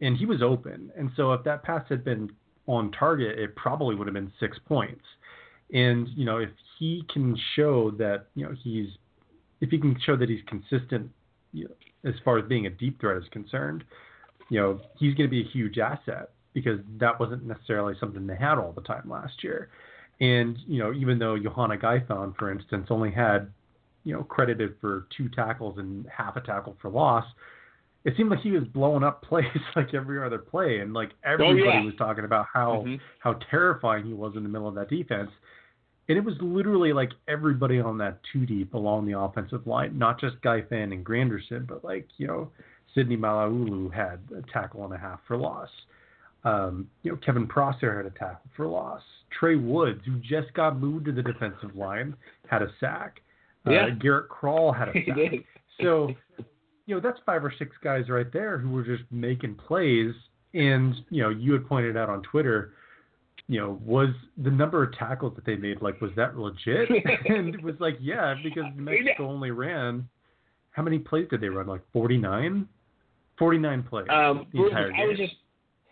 [0.00, 0.90] and he was open.
[0.96, 2.30] And so if that pass had been
[2.68, 5.02] on target, it probably would have been six points.
[5.72, 8.88] And you know, if he can show that you know he's,
[9.60, 11.10] if he can show that he's consistent,
[11.52, 11.74] you know,
[12.08, 13.82] as far as being a deep threat is concerned,
[14.50, 18.36] you know, he's going to be a huge asset because that wasn't necessarily something they
[18.36, 19.70] had all the time last year.
[20.20, 23.50] And you know, even though Youhanna Ghaifan, for instance, only had
[24.04, 27.24] you know credited for two tackles and half a tackle for loss,
[28.04, 29.44] it seemed like he was blowing up plays
[29.76, 31.84] like every other play, and like everybody yeah.
[31.84, 33.00] was talking about how Mhm.
[33.18, 35.30] how terrifying he was in the middle of that defense.
[36.08, 40.18] And it was literally like everybody on that two deep along the offensive line, not
[40.18, 42.50] just Ghaifan and Granderson, but like, you know,
[42.94, 45.68] Sidney Malauulu had a tackle and a half for loss.
[46.44, 49.02] Um, you know, Kevin Prosser had a tackle for loss.
[49.38, 53.20] Trey Woods, who just got moved to the defensive line, had a sack.
[53.68, 53.86] Yeah.
[53.86, 55.44] Uh, Garrett Crall had a sack.
[55.82, 56.14] So,
[56.88, 60.14] you know, that's five or six guys right there who were just making plays.
[60.54, 62.72] And, you know, you had pointed out on Twitter,
[63.46, 64.08] you know, was
[64.42, 66.88] the number of tackles that they made like was that legit?
[67.28, 70.08] and it was like, yeah, because Mexico only ran
[70.70, 71.66] how many plays did they run?
[71.66, 72.66] Like 49?
[73.38, 75.26] 49 plays Um, the entire I was game.
[75.26, 75.38] just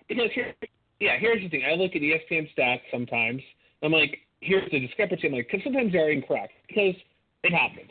[0.08, 0.54] because here,
[1.00, 1.18] yeah.
[1.18, 1.64] Here's the thing.
[1.68, 3.42] I look at ESPN stats sometimes.
[3.82, 5.26] I'm like, here's the discrepancy.
[5.26, 6.94] I'm like, because sometimes they're incorrect because
[7.42, 7.90] it happens.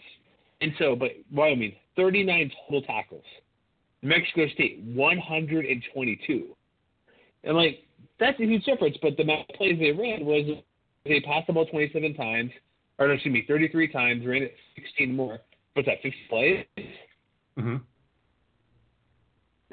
[0.62, 3.24] And so, but Wyoming, 39 total tackles.
[4.02, 6.56] Mexico State, 122.
[7.44, 7.84] And like,
[8.20, 8.98] that's a huge difference.
[9.02, 10.46] But the amount of plays they ran was
[11.06, 12.52] they passed the ball 27 times,
[12.98, 15.40] or no, excuse me, 33 times, ran it 16 more.
[15.74, 16.02] What's that?
[16.02, 16.66] 50 plays.
[17.58, 17.76] hmm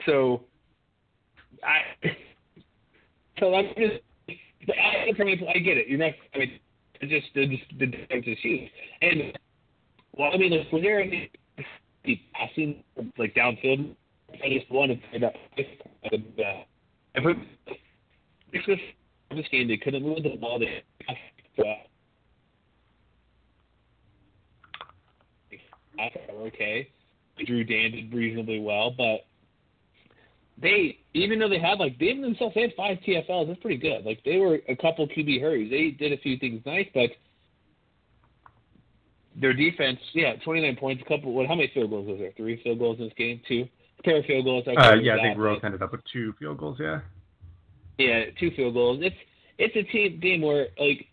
[0.07, 0.45] So,
[1.63, 2.09] I
[3.39, 4.03] so I'm just
[4.69, 5.89] I, I get it.
[5.89, 6.13] You're not.
[6.35, 6.61] I mean,
[7.01, 7.47] it's just the
[7.79, 8.71] the difference is huge.
[9.01, 9.39] And
[10.17, 11.31] well, I mean, like, there any
[12.05, 12.83] the passing
[13.19, 13.95] like downfield?
[14.33, 14.71] I just
[15.25, 15.35] out.
[16.11, 16.63] And, uh,
[17.15, 17.35] every
[18.53, 20.59] this game they couldn't move the ball.
[20.59, 20.85] They
[25.99, 26.09] uh,
[26.47, 26.89] okay.
[27.47, 29.27] Drew Dan did reasonably well, but
[30.61, 34.05] they even though they had like they themselves they had five TFLs, that's pretty good.
[34.05, 35.71] Like they were a couple QB hurries.
[35.71, 37.11] They did a few things nice, but
[39.41, 42.33] their defense, yeah, twenty nine points, a couple what how many field goals was there?
[42.37, 43.41] Three field goals in this game?
[43.49, 43.69] Two?
[43.99, 44.65] A pair of field goals.
[44.67, 46.79] I Uh, yeah, I think Rothe ended up with two field goals.
[46.81, 47.01] Yeah.
[47.99, 49.01] yeah, two field goals.
[49.03, 49.17] It's
[49.59, 51.09] it's a team game where like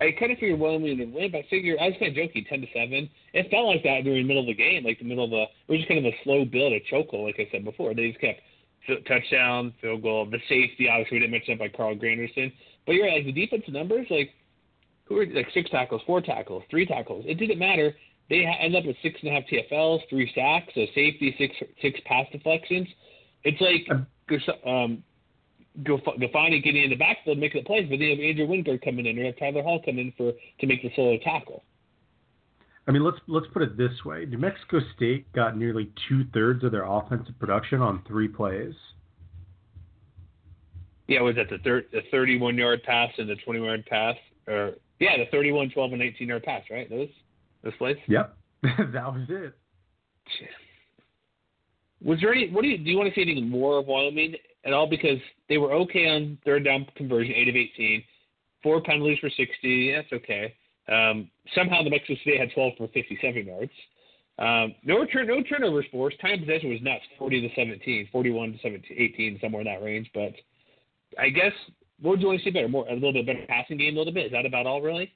[0.00, 2.44] I kind of figured Wyoming would win, but I figured I was kind of joking,
[2.48, 3.08] ten to seven.
[3.32, 5.42] It felt like that during the middle of the game, like the middle of the.
[5.42, 7.94] It was just kind of a slow build, a chokehold, like I said before.
[7.94, 8.40] They just kept
[8.88, 10.88] f- touchdown, field goal, the safety.
[10.88, 12.52] Obviously, we didn't mention that by Carl Granderson,
[12.86, 14.34] but you're right, like the defensive numbers, like
[15.04, 17.24] who are like six tackles, four tackles, three tackles.
[17.26, 17.94] It didn't matter.
[18.30, 22.00] They end up with six and a half TFLs, three sacks, a safety, six six
[22.06, 22.88] pass deflections.
[23.44, 23.86] It's like
[24.66, 25.02] um,
[25.82, 28.82] Gaf- Gafani getting in the backfield making the plays, but then you have Andrew Wingard
[28.82, 31.62] coming in or you have Tyler Hall come in for to make the solo tackle.
[32.86, 36.64] I mean, let's let's put it this way: New Mexico State got nearly two thirds
[36.64, 38.74] of their offensive production on three plays.
[41.08, 44.74] Yeah, was that the thir- the 31 yard pass and the 20 yard pass, or
[45.00, 46.88] yeah, the 31, 12, and 18 yard pass, right?
[46.88, 47.08] Those
[47.62, 47.96] those plays.
[48.08, 49.54] Yep, that was it.
[52.02, 52.50] Was there any?
[52.50, 52.90] What do you do?
[52.90, 54.86] You want to see anything more of Wyoming at all?
[54.88, 58.04] Because they were okay on third down conversion, eight of 18,
[58.62, 59.92] four penalties for 60.
[59.92, 60.54] That's okay.
[60.88, 63.72] Um, somehow the Mexico State had 12 for 57 yards.
[64.38, 66.20] Um, no return, no turnovers forced.
[66.20, 70.10] Time possession was nuts, 40 to 17, 41 to 17, 18, somewhere in that range.
[70.12, 70.34] But
[71.18, 71.52] I guess
[72.00, 72.68] what would you want to see better?
[72.68, 74.26] More a little bit better passing game, a little bit.
[74.26, 75.12] Is that about all, really?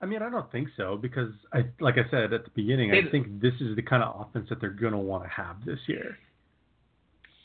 [0.00, 3.10] I mean, I don't think so because I, like I said at the beginning, I
[3.10, 5.78] think this is the kind of offense that they're going to want to have this
[5.86, 6.18] year.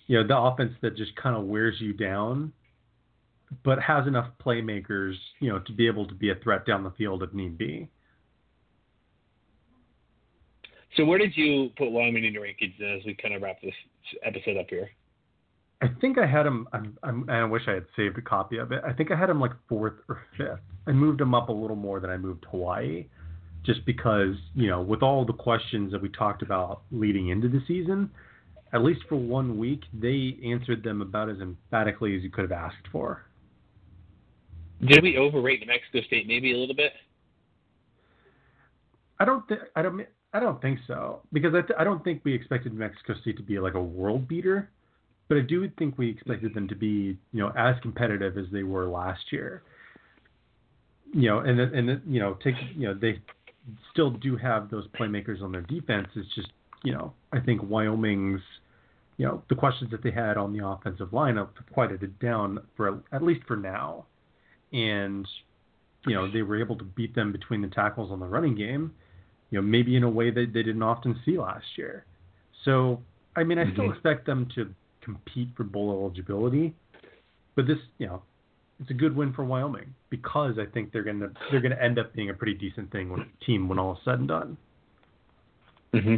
[0.07, 2.51] You know, the offense that just kind of wears you down,
[3.63, 6.91] but has enough playmakers, you know, to be able to be a threat down the
[6.91, 7.89] field if need be.
[10.97, 13.73] So where did you put Wyoming in your rankings as we kind of wrap this
[14.23, 14.89] episode up here?
[15.81, 16.67] I think I had him.
[16.73, 18.81] I'm, I'm, I wish I had saved a copy of it.
[18.85, 20.59] I think I had him like fourth or fifth.
[20.87, 23.07] I moved him up a little more than I moved Hawaii,
[23.65, 27.61] just because you know, with all the questions that we talked about leading into the
[27.67, 28.11] season,
[28.73, 32.51] at least for one week, they answered them about as emphatically as you could have
[32.51, 33.25] asked for.
[34.85, 36.93] Did we overrate New Mexico State maybe a little bit?
[39.19, 42.21] I don't think I don't I don't think so because I, th- I don't think
[42.23, 44.69] we expected Mexico State to be like a world beater,
[45.31, 48.63] but I do think we expected them to be you know as competitive as they
[48.63, 49.63] were last year.
[51.13, 53.21] You know, and and you know take you know they
[53.93, 56.09] still do have those playmakers on their defense.
[56.17, 56.49] It's just
[56.83, 58.41] you know I think Wyoming's
[59.15, 63.01] you know the questions that they had on the offensive lineup quieted it down for
[63.13, 64.07] at least for now,
[64.73, 65.25] and
[66.05, 68.93] you know they were able to beat them between the tackles on the running game
[69.49, 72.05] you know, maybe in a way that they didn't often see last year.
[72.63, 73.01] So,
[73.35, 73.91] I mean, I still Mhm.
[73.91, 76.73] expect them to compete for bowl eligibility,
[77.55, 78.21] but this, you know,
[78.79, 82.13] it's a good win for Wyoming because I think they're gonna they're gonna end up
[82.13, 84.57] being a pretty decent thing when team when all is said and done.
[85.93, 86.15] Mm-hmm.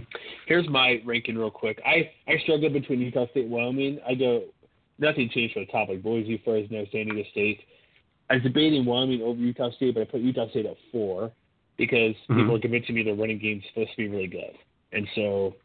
[0.48, 1.82] Here's my ranking real quick.
[1.86, 4.00] I, I struggle between Utah State and Wyoming.
[4.08, 4.44] I go,
[5.00, 7.60] nothing changed for the top, like Boise, Fresno, San Diego State.
[8.30, 11.32] I was debating Wyoming over Utah State, but I put Utah State at four
[11.78, 12.38] because Mhm.
[12.38, 14.56] people are convincing me their running game's supposed to be really good.
[14.92, 15.56] And so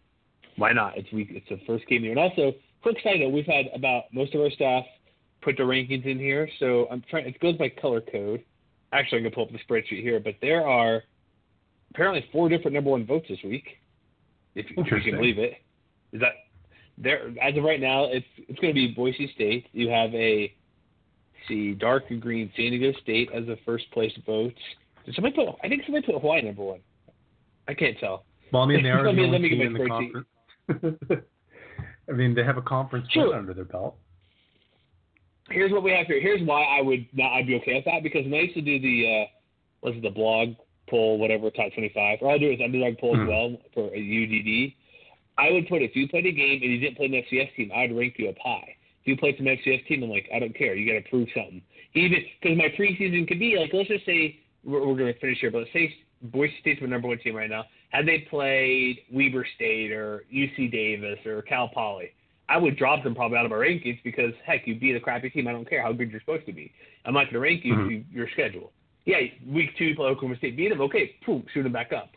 [0.56, 0.96] why not?
[0.96, 1.28] It's week.
[1.30, 2.12] It's the first game here.
[2.12, 4.84] And also, quick side note, we've had about most of our staff
[5.42, 6.48] put their rankings in here.
[6.58, 7.26] So I'm trying.
[7.26, 8.42] It goes by color code.
[8.92, 11.02] Actually, I'm gonna pull up the spreadsheet here, but there are
[11.90, 13.64] apparently four different number one votes this week.
[14.54, 15.54] If, if you can believe it,
[16.12, 16.32] is that
[16.96, 17.32] there?
[17.40, 19.66] As of right now, it's it's going to be Boise State.
[19.72, 20.52] You have a
[21.46, 24.58] see, dark and green, San Diego State as the first place votes.
[25.04, 25.48] Did somebody put?
[25.62, 26.80] I think somebody put Hawaii number one.
[27.68, 28.24] I can't tell.
[28.52, 31.22] Well, I mean, they are Let the me- let me get in my the spreadsheet.
[32.08, 33.34] I mean, they have a conference Sure.
[33.34, 33.96] under their belt.
[35.50, 36.20] Here's what we have here.
[36.20, 37.32] Here's why I would not.
[37.32, 39.26] I'd be okay with that because when I used to do the uh,
[39.80, 40.50] what's it, the blog
[40.88, 43.22] poll, whatever, top 25, or I'll do it as underdog poll Hmm.
[43.22, 44.74] as well for a UDD.
[45.38, 47.70] I would put if you played a game and you didn't play an FCS team,
[47.74, 48.74] I'd rank you up high.
[49.02, 50.74] If you played some FCS team, I'm like, I don't care.
[50.74, 51.62] You got to prove something.
[51.94, 55.38] Even because my preseason could be like, let's just say we're, we're going to finish
[55.40, 57.64] here, but let's say Boise State's my number one team right now.
[57.90, 62.12] Had they played Weber State or UC Davis or Cal Poly,
[62.48, 65.30] I would drop them probably out of my rankings because heck, you beat a crappy
[65.30, 65.48] team.
[65.48, 66.72] I don't care how good you're supposed to be.
[67.04, 67.88] I'm not going to rank you Mhm.
[67.88, 68.72] to your schedule.
[69.04, 70.80] Yeah, week two, you play Oklahoma State, beat them.
[70.82, 72.10] Okay, boom, shoot them back up.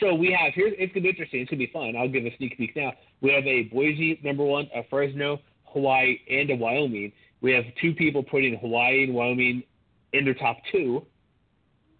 [0.00, 0.68] So we have here.
[0.78, 1.40] it's gonna be interesting.
[1.40, 1.96] It's gonna be fun.
[1.96, 2.92] I'll give a sneak peek now.
[3.22, 7.12] We have a Boise number one, a Fresno, Hawaii, and a Wyoming.
[7.40, 9.62] We have two people putting Hawaii and Wyoming
[10.12, 11.06] in their top two,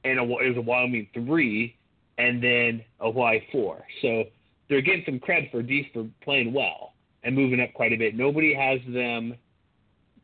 [0.04, 1.76] and a, it was a Wyoming three,
[2.18, 3.80] and then a Y4.
[4.02, 4.24] So
[4.68, 8.14] they're getting some credit for these for playing well and moving up quite a bit.
[8.14, 9.34] Nobody has them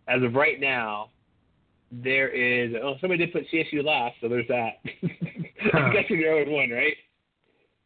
[0.08, 1.10] as of right now.
[1.90, 4.80] There is oh somebody did put CSU last, so there's that.
[5.74, 6.96] I'm guessing they're 0 one, right?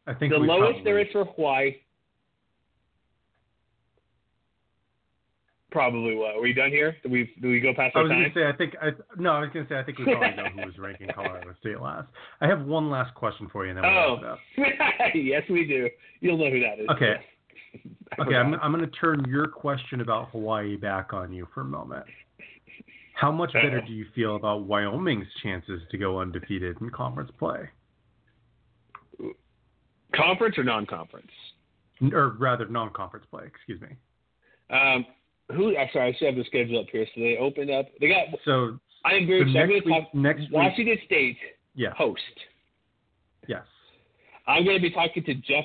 [0.07, 1.77] I think the lowest probably- there is for Hawaii.
[5.77, 6.37] Probably what?
[6.37, 6.97] Are we done here?
[7.03, 8.23] Do we do we go past I our was time?
[8.23, 10.49] gonna say I think I no I was gonna say I think we probably know
[10.55, 12.09] who was ranking Colorado State last.
[12.41, 14.37] I have one last question for you and then we'll Oh,
[15.15, 15.91] yes, we do.
[16.21, 16.89] You'll know who that is.
[16.89, 17.17] Okay.
[18.19, 18.55] Okay, I'm.
[18.55, 22.07] I'm gonna turn your question about Hawaii back on you for a moment.
[23.13, 27.69] How much better do you feel about Wyoming's chances to go undefeated in conference play,
[30.15, 31.31] conference or non-conference?
[32.13, 33.45] Or rather non-conference play?
[33.45, 33.89] Excuse me.
[34.71, 35.05] Um,
[35.53, 35.77] who?
[35.77, 37.07] I'm sorry, I should have the schedule up here.
[37.15, 37.87] So they opened up.
[38.01, 38.27] They got.
[38.45, 39.55] So, I am very excited.
[39.55, 40.15] next to week, talk.
[40.15, 41.37] next week, Washington State
[41.75, 42.21] yeah, host.
[43.47, 43.63] yes,
[44.49, 45.65] I'm going to be talking to Jeff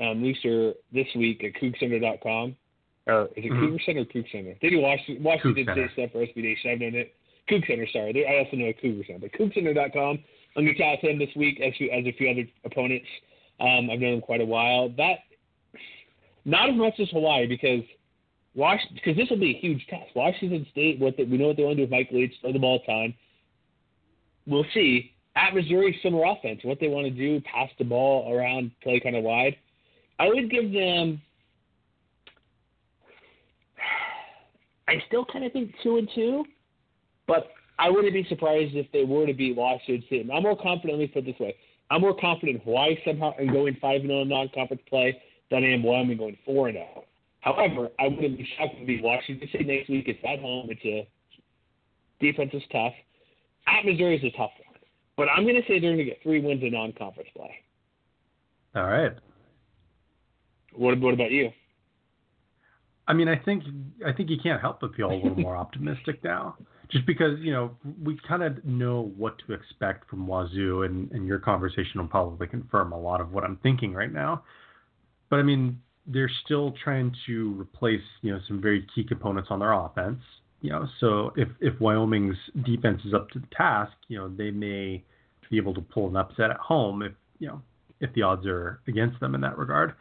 [0.00, 2.56] um, Nusser this week at CougCenter.com.
[3.08, 3.58] Or is it Mhm.
[3.60, 4.54] Cougar Center or Coug Center?
[4.62, 6.70] They do Washington, Washington State stuff for SB Nation.
[6.70, 7.14] I've known it.
[7.50, 8.12] Coug Center, sorry.
[8.12, 9.18] They- I also know a Cougar Center.
[9.18, 10.18] But CougCenter.com.
[10.56, 13.06] I'm going to chat with him this week as, as a few other opponents.
[13.58, 14.88] Um, I've known him quite a while.
[14.90, 15.20] That
[16.44, 17.82] Not as much as Hawaii because
[18.54, 20.14] Wash because this will be a huge test.
[20.14, 22.52] Washington State, what they, we know what they want to do with Mike Leach, throw
[22.52, 23.14] the ball ton.
[24.46, 25.12] We'll see.
[25.34, 26.60] At Missouri, similar offense.
[26.62, 29.56] What they want to do, pass the ball around, play kind of wide.
[30.18, 31.22] I would give them.
[34.86, 36.44] I still kind of think two and two,
[37.26, 40.28] but I wouldn't be surprised if they were to beat Washington State.
[40.30, 40.98] I'm more confident.
[40.98, 41.56] Let me put it this way:
[41.90, 45.68] I'm more confident Hawaii somehow and going five and zero in non-conference play than I
[45.68, 47.04] am Wyoming going four and zero.
[47.42, 50.04] However, I wouldn't be shocked to beat Washington State next week.
[50.06, 50.68] It's at home.
[50.70, 51.08] It's a
[52.20, 52.92] defense is tough.
[53.66, 54.78] At Missouri is a tough one,
[55.16, 57.54] but I'm going to say they're going to get three wins in non-conference play.
[58.74, 59.12] all right.
[60.74, 61.50] What, what about you?
[63.08, 63.64] I mean, I think
[64.06, 66.56] I think you can't help but feel a little more optimistic now,
[66.90, 71.26] just because you know we kind of know what to expect from Wazoo, and, and
[71.26, 74.44] your conversation will probably confirm a lot of what I'm thinking right now.
[75.30, 79.60] But I mean, they're still trying to replace you know some very key components on
[79.60, 80.20] their offense.
[80.60, 84.50] You know, so if if Wyoming's defense is up to the task, you know they
[84.50, 85.04] may
[85.50, 87.62] be able to pull an upset at home if you know
[88.00, 89.94] if the odds are against them in that regard.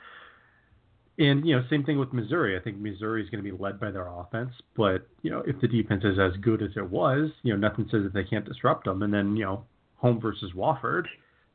[1.18, 2.58] And you know, same thing with Missouri.
[2.58, 5.60] I think Missouri is going to be led by their offense, but you know, if
[5.62, 8.46] the defense is as good as it was, you know, nothing says that they can't
[8.46, 9.04] disrupt them.
[9.04, 9.66] And then you know,
[9.98, 11.06] home versus Wofford,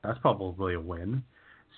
[0.05, 1.23] that's probably a win.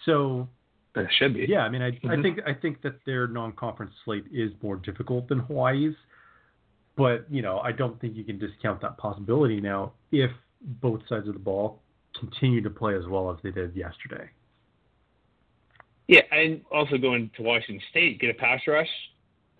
[0.04, 0.48] So
[0.96, 1.46] It should be.
[1.48, 2.22] yeah, I mean, I, I Mhm.
[2.22, 5.94] think I think that their non-conference slate is more difficult than Hawaii's,
[6.96, 10.30] but you know, I don't think you can discount that possibility now if
[10.60, 11.82] both sides of the ball
[12.18, 14.28] continue to play as well as they did yesterday.
[16.08, 18.88] Yeah, and also going to Washington State, get a pass rush.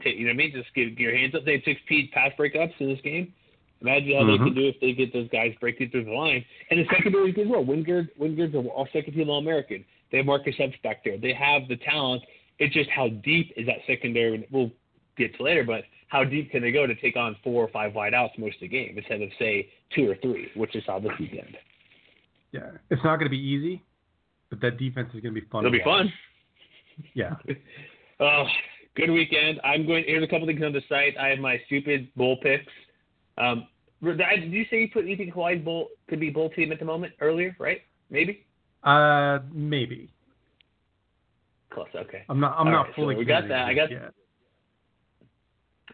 [0.02, 0.52] Take, you know what I mean?
[0.52, 1.44] Just get, get your hands up.
[1.44, 3.34] They had six speed pass breakups in this game.
[3.82, 4.44] Imagine how they Mhm.
[4.44, 6.44] could do if they get those guys breaking through the line.
[6.70, 7.64] And the secondary good as well.
[7.64, 9.84] Wingard, Wingard's a all second team All American.
[10.10, 11.18] They have Marcus Epps back there.
[11.18, 12.22] They have the talent.
[12.58, 14.46] It's just how deep is that secondary?
[14.50, 14.70] We'll
[15.16, 17.92] get to later, but how deep can they go to take on four or five
[17.92, 21.12] wideouts most of the game instead of say two or three, which is how this
[21.20, 21.56] weekend.
[22.52, 23.82] Yeah, it's not going to be easy,
[24.48, 25.66] but that defense is going to be fun.
[25.66, 26.06] It'll be watch.
[26.06, 26.12] fun.
[27.14, 27.34] Yeah.
[28.20, 28.46] Oh,
[28.96, 29.60] good weekend.
[29.62, 30.02] I'm going.
[30.04, 31.16] Here's a couple things on the site.
[31.16, 32.72] I have my stupid bowl picks.
[33.36, 33.68] Um,
[34.02, 36.80] did did you say you put you think Hawaii's bowl could be bowl team at
[36.80, 37.54] the moment earlier?
[37.60, 37.82] Right?
[38.10, 38.44] Maybe.
[38.84, 40.10] Uh, maybe.
[41.70, 41.88] Close.
[41.94, 42.22] Okay.
[42.28, 42.56] I'm not.
[42.58, 43.16] I'm All not right, so fully.
[43.16, 43.66] we got committed that.
[43.66, 44.12] I got- yet.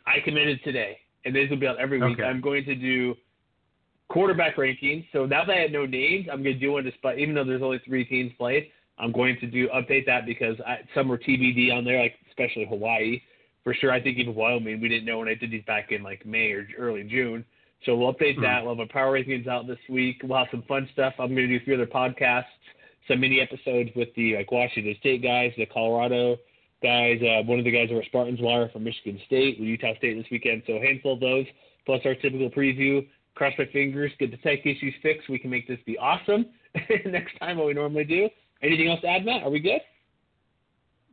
[0.07, 2.19] I committed today, and this will be out every week.
[2.19, 2.29] Okay.
[2.29, 3.15] I'm going to do
[4.09, 5.07] quarterback rankings.
[5.13, 7.45] So now that I have no names, I'm going to do one despite even though
[7.45, 8.71] there's only three teams played.
[8.99, 12.67] I'm going to do update that because I, some were TBD on there, like especially
[12.67, 13.21] Hawaii.
[13.65, 16.03] For sure, I think even Wyoming, we didn't know when I did these back in
[16.03, 17.45] like May or early June.
[17.85, 18.63] So we'll update that.
[18.63, 20.21] We'll have our power rankings out this week.
[20.23, 21.15] We'll have some fun stuff.
[21.19, 22.45] I'm going to do a few other podcasts,
[23.09, 26.37] some mini episodes with the like Washington State guys, the Colorado
[26.83, 27.21] guys.
[27.23, 30.17] Uh, one of the guys over at Spartans Wire from Michigan State, with Utah State
[30.17, 30.63] this weekend.
[30.67, 31.47] So a handful of those,
[31.87, 33.07] plus our typical preview.
[33.35, 35.29] Cross my fingers, get the tech issues fixed.
[35.29, 36.47] We can make this be awesome
[37.07, 38.29] next time what we normally do.
[38.63, 39.43] Anything else to add, Matt?
[39.43, 39.81] Are we good?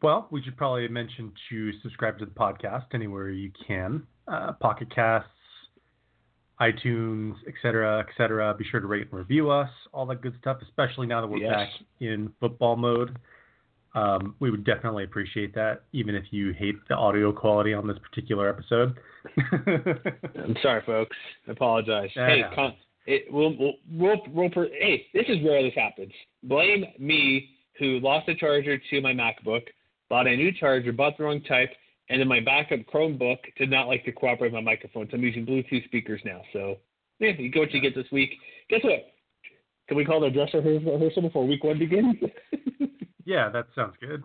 [0.01, 4.03] Well, we should probably mention to subscribe to the podcast anywhere you can.
[4.27, 5.29] Uh, Pocket Casts,
[6.61, 8.53] iTunes, et cetera, et cetera.
[8.53, 10.57] Be sure to rate and review us, all that good stuff.
[10.61, 11.53] Especially now that we're Yes.
[11.55, 13.17] back in football mode,
[13.95, 15.83] um, we would definitely appreciate that.
[15.91, 18.97] Even if you hate the audio quality on this particular episode.
[19.65, 21.17] I'm sorry, folks.
[21.47, 22.09] I apologize.
[22.15, 22.27] Yeah.
[22.27, 22.75] Hey, con-
[23.07, 26.11] it, we'll, we'll, we'll, we'll per- hey, this is where this happens.
[26.43, 27.49] Blame me
[27.79, 29.63] who lost a charger to my MacBook,
[30.09, 31.71] bought a new charger, bought the wrong type,
[32.11, 35.07] and then my backup Chromebook did not like to cooperate with my microphone.
[35.09, 36.41] So I'm using Bluetooth speakers now.
[36.51, 36.75] So,
[37.19, 38.31] yeah, you get what you get this week.
[38.69, 39.13] Guess what?
[39.87, 42.15] Can we call the dress rehearsal before week one begins?
[43.25, 44.23] yeah, that sounds good.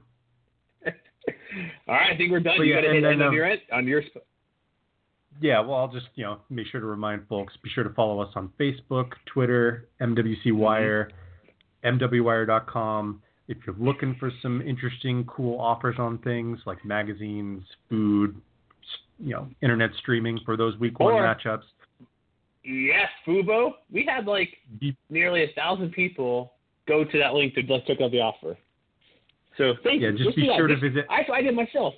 [1.89, 2.55] All right, I think we're done.
[2.59, 4.03] But you yeah, got to hit and end on um, your end, on your.
[4.03, 4.26] Sp-
[5.41, 7.55] Yeah, well, I'll just you know make sure to remind folks.
[7.62, 11.11] Be sure to follow us on Facebook, Twitter, MWC Wire,
[11.84, 13.22] MWWire.com.
[13.49, 18.34] If you're looking for some interesting, cool offers on things like magazines, food,
[19.18, 21.62] you know, internet streaming for those week one Or- matchups,
[22.64, 23.74] yes, Fubo.
[23.92, 24.49] We had like
[25.11, 26.53] nearly a thousand people
[26.88, 28.57] go to that link to let's check out the offer.
[29.57, 30.18] So thank Yeah, you.
[30.24, 30.57] just be do that.
[30.57, 31.94] sure to visit- I, I did myself.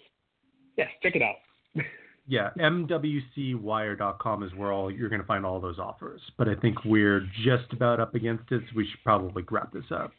[0.77, 1.37] Yes, check it out.
[2.29, 6.21] yeah, MWCWire.com is where all you're going to find all those offers.
[6.37, 9.85] But I think we're just about up against it, so we should probably wrap this
[9.91, 10.13] up.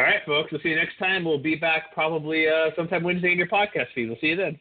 [0.00, 0.50] All right, folks.
[0.50, 1.26] We'll see you next time.
[1.26, 4.08] We'll be back probably uh, sometime Wednesday in your podcast feed.
[4.08, 4.58] We'll see you then.